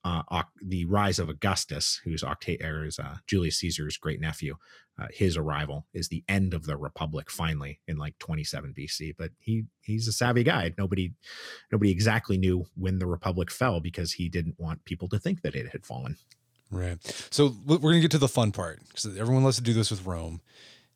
[0.05, 4.57] uh, the rise of Augustus, who's Octa- or is, uh, Julius Caesar's great nephew,
[5.01, 9.15] uh, his arrival is the end of the Republic finally in like 27 BC.
[9.17, 10.75] But he he's a savvy guy.
[10.77, 11.13] Nobody
[11.73, 15.55] nobody exactly knew when the Republic fell because he didn't want people to think that
[15.55, 16.17] it had fallen.
[16.71, 16.99] Right.
[17.31, 20.05] So we're gonna get to the fun part because everyone loves to do this with
[20.05, 20.41] Rome.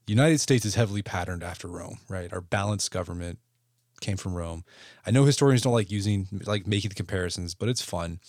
[0.06, 2.30] The United States is heavily patterned after Rome, right?
[2.30, 3.38] Our balanced government,
[4.00, 4.64] came from Rome.
[5.06, 8.20] I know historians don't like using like making the comparisons, but it's fun.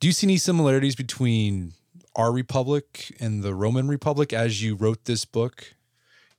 [0.00, 1.72] Do you see any similarities between
[2.16, 5.74] our republic and the Roman Republic as you wrote this book?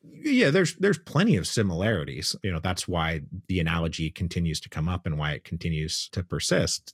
[0.04, 2.36] Yeah there's there's plenty of similarities.
[2.44, 6.24] You know that's why the analogy continues to come up and why it continues to
[6.24, 6.94] persist.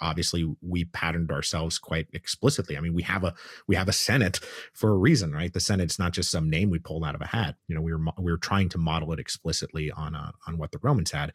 [0.00, 2.76] Obviously we patterned ourselves quite explicitly.
[2.76, 3.34] I mean we have a
[3.66, 4.40] we have a senate
[4.72, 5.52] for a reason right?
[5.52, 7.56] The senate's not just some name we pulled out of a hat.
[7.68, 10.72] You know we were we were trying to model it explicitly on uh, on what
[10.72, 11.32] the romans had.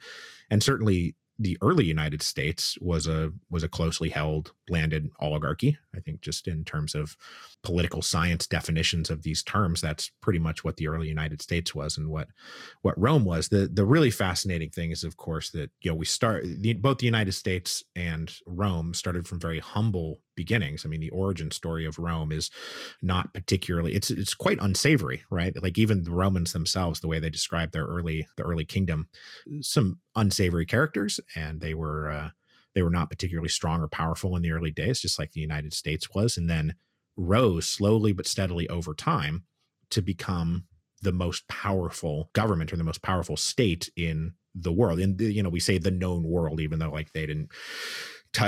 [0.50, 5.78] And certainly the early United States was a was a closely held landed oligarchy.
[5.96, 7.16] I think just in terms of
[7.64, 11.98] political science definitions of these terms, that's pretty much what the early United States was
[11.98, 12.28] and what
[12.82, 13.50] what Rome was.
[13.50, 16.98] The the really fascinating thing is, of course, that you know we start the, both
[16.98, 20.86] the United States and Rome started from very humble beginnings.
[20.86, 22.50] I mean, the origin story of Rome is
[23.02, 25.54] not particularly it's it's quite unsavory, right?
[25.62, 29.08] Like even the Romans themselves, the way they describe their early the early kingdom,
[29.62, 32.30] some unsavory characters, and they were uh,
[32.76, 35.74] they were not particularly strong or powerful in the early days, just like the United
[35.74, 36.76] States was, and then
[37.16, 39.44] rose slowly but steadily over time
[39.92, 40.66] to become
[41.02, 45.00] the most powerful government or the most powerful state in the world.
[45.00, 47.52] And you know, we say the known world, even though like they didn't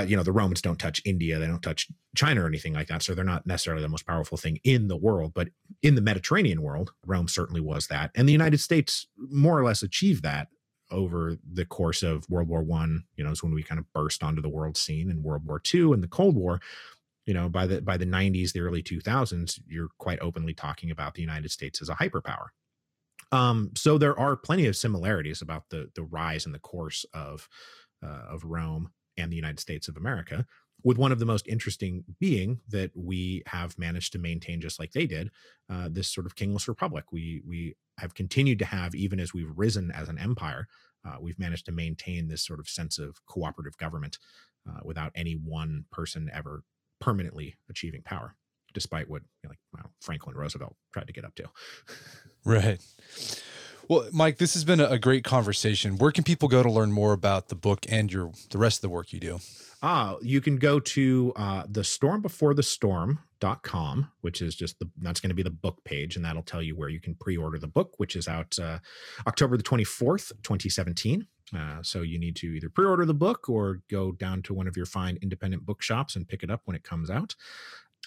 [0.06, 3.02] you know the romans don't touch india they don't touch china or anything like that
[3.02, 5.48] so they're not necessarily the most powerful thing in the world but
[5.82, 9.82] in the mediterranean world rome certainly was that and the united states more or less
[9.82, 10.48] achieved that
[10.90, 14.22] over the course of world war one you know is when we kind of burst
[14.22, 16.60] onto the world scene in world war two and the cold war
[17.26, 21.14] you know by the by the 90s the early 2000s you're quite openly talking about
[21.14, 22.48] the united states as a hyperpower
[23.32, 27.48] um, so there are plenty of similarities about the the rise and the course of
[28.02, 30.46] uh, of Rome and the United States of America,
[30.84, 34.92] with one of the most interesting being that we have managed to maintain, just like
[34.92, 35.30] they did,
[35.70, 37.06] uh, this sort of kingless republic.
[37.12, 40.68] We we have continued to have, even as we've risen as an empire,
[41.06, 44.18] uh, we've managed to maintain this sort of sense of cooperative government
[44.68, 46.62] uh, without any one person ever
[47.00, 48.34] permanently achieving power,
[48.74, 51.44] despite what you know, like well, Franklin Roosevelt tried to get up to.
[52.44, 52.80] right.
[53.88, 55.96] Well, Mike, this has been a great conversation.
[55.96, 58.82] Where can people go to learn more about the book and your the rest of
[58.82, 59.38] the work you do?
[59.82, 64.88] Ah, you can go to uh, the storm before the storm.com, which is just the
[64.98, 67.58] that's going to be the book page, and that'll tell you where you can pre-order
[67.58, 68.78] the book, which is out uh,
[69.26, 71.26] October the 24th, 2017.
[71.56, 74.76] Uh, so you need to either pre-order the book or go down to one of
[74.76, 77.36] your fine independent bookshops and pick it up when it comes out.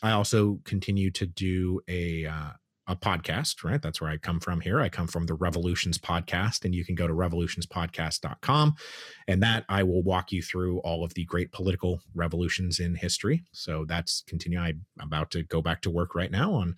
[0.02, 2.52] I also continue to do a uh,
[2.90, 3.82] a podcast, right?
[3.82, 4.82] That's where I come from here.
[4.82, 8.76] I come from the Revolutions podcast, and you can go to revolutionspodcast.com.
[9.28, 13.44] And that I will walk you through all of the great political revolutions in history.
[13.52, 14.60] So that's continue.
[14.60, 16.76] I'm about to go back to work right now on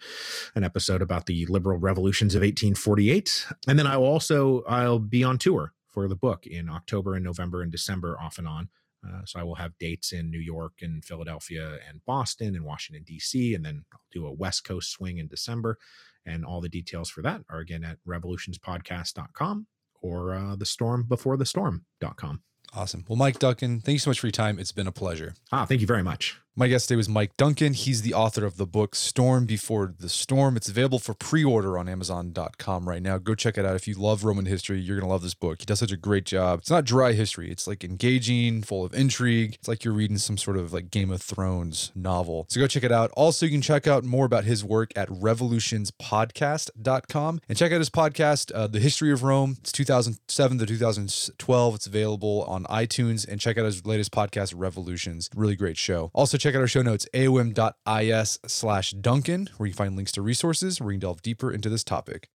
[0.54, 3.48] an episode about the liberal revolutions of 1848.
[3.70, 7.24] And then I will also I'll be on tour for the book in October and
[7.24, 8.68] November and December off and on.
[9.06, 13.04] Uh, so I will have dates in New York and Philadelphia and Boston and Washington,
[13.04, 15.78] D.C., and then I'll do a West Coast swing in December.
[16.26, 19.66] And all the details for that are again at revolutionspodcast.com
[20.02, 22.42] or uh, the storm before the storm.com.
[22.74, 23.06] Awesome.
[23.08, 24.58] Well, Mike Duncan, thank you so much for your time.
[24.58, 25.34] It's been a pleasure.
[25.52, 26.40] Ah, thank you very much.
[26.54, 27.74] My guest today was Mike Duncan.
[27.74, 30.58] He's the author of the book Storm Before the Storm.
[30.58, 33.18] It's available for pre order on Amazon.com right now.
[33.20, 33.78] Go check it out.
[33.78, 35.62] If you love Roman history, you're going to love this book.
[35.62, 36.60] He does such a great job.
[36.60, 39.56] It's not dry history, it's like engaging, full of intrigue.
[39.56, 42.48] It's like you're reading some sort of like Game of Thrones novel.
[42.50, 43.12] So go check it out.
[43.16, 47.90] Also, you can check out more about his work at revolutionspodcast.com and check out his
[47.90, 49.56] podcast, uh, The History of Rome.
[49.62, 51.76] It's 2007 to 2012.
[51.76, 55.30] It's available on iTunes and check out his latest podcast, Revolutions.
[55.34, 56.12] Really great show.
[56.14, 60.82] Also, check out our show notes, aom.is slash Duncan, where you find links to resources
[60.82, 62.30] where you can delve deeper into this topic.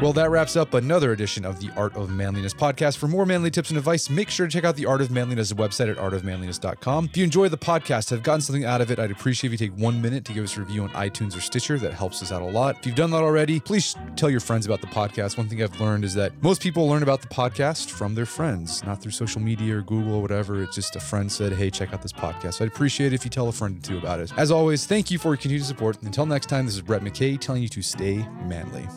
[0.00, 2.96] Well, that wraps up another edition of the Art of Manliness podcast.
[2.96, 5.52] For more manly tips and advice, make sure to check out the Art of Manliness
[5.52, 7.04] website at artofmanliness.com.
[7.04, 9.68] If you enjoy the podcast, have gotten something out of it, I'd appreciate if you
[9.68, 11.76] take one minute to give us a review on iTunes or Stitcher.
[11.76, 12.78] That helps us out a lot.
[12.78, 15.36] If you've done that already, please tell your friends about the podcast.
[15.36, 18.82] One thing I've learned is that most people learn about the podcast from their friends,
[18.84, 20.62] not through social media or Google or whatever.
[20.62, 22.54] It's just a friend said, hey, check out this podcast.
[22.54, 24.32] So I'd appreciate it if you tell a friend or two about it.
[24.38, 26.00] As always, thank you for your continued support.
[26.00, 28.88] Until next time, this is Brett McKay telling you to stay manly.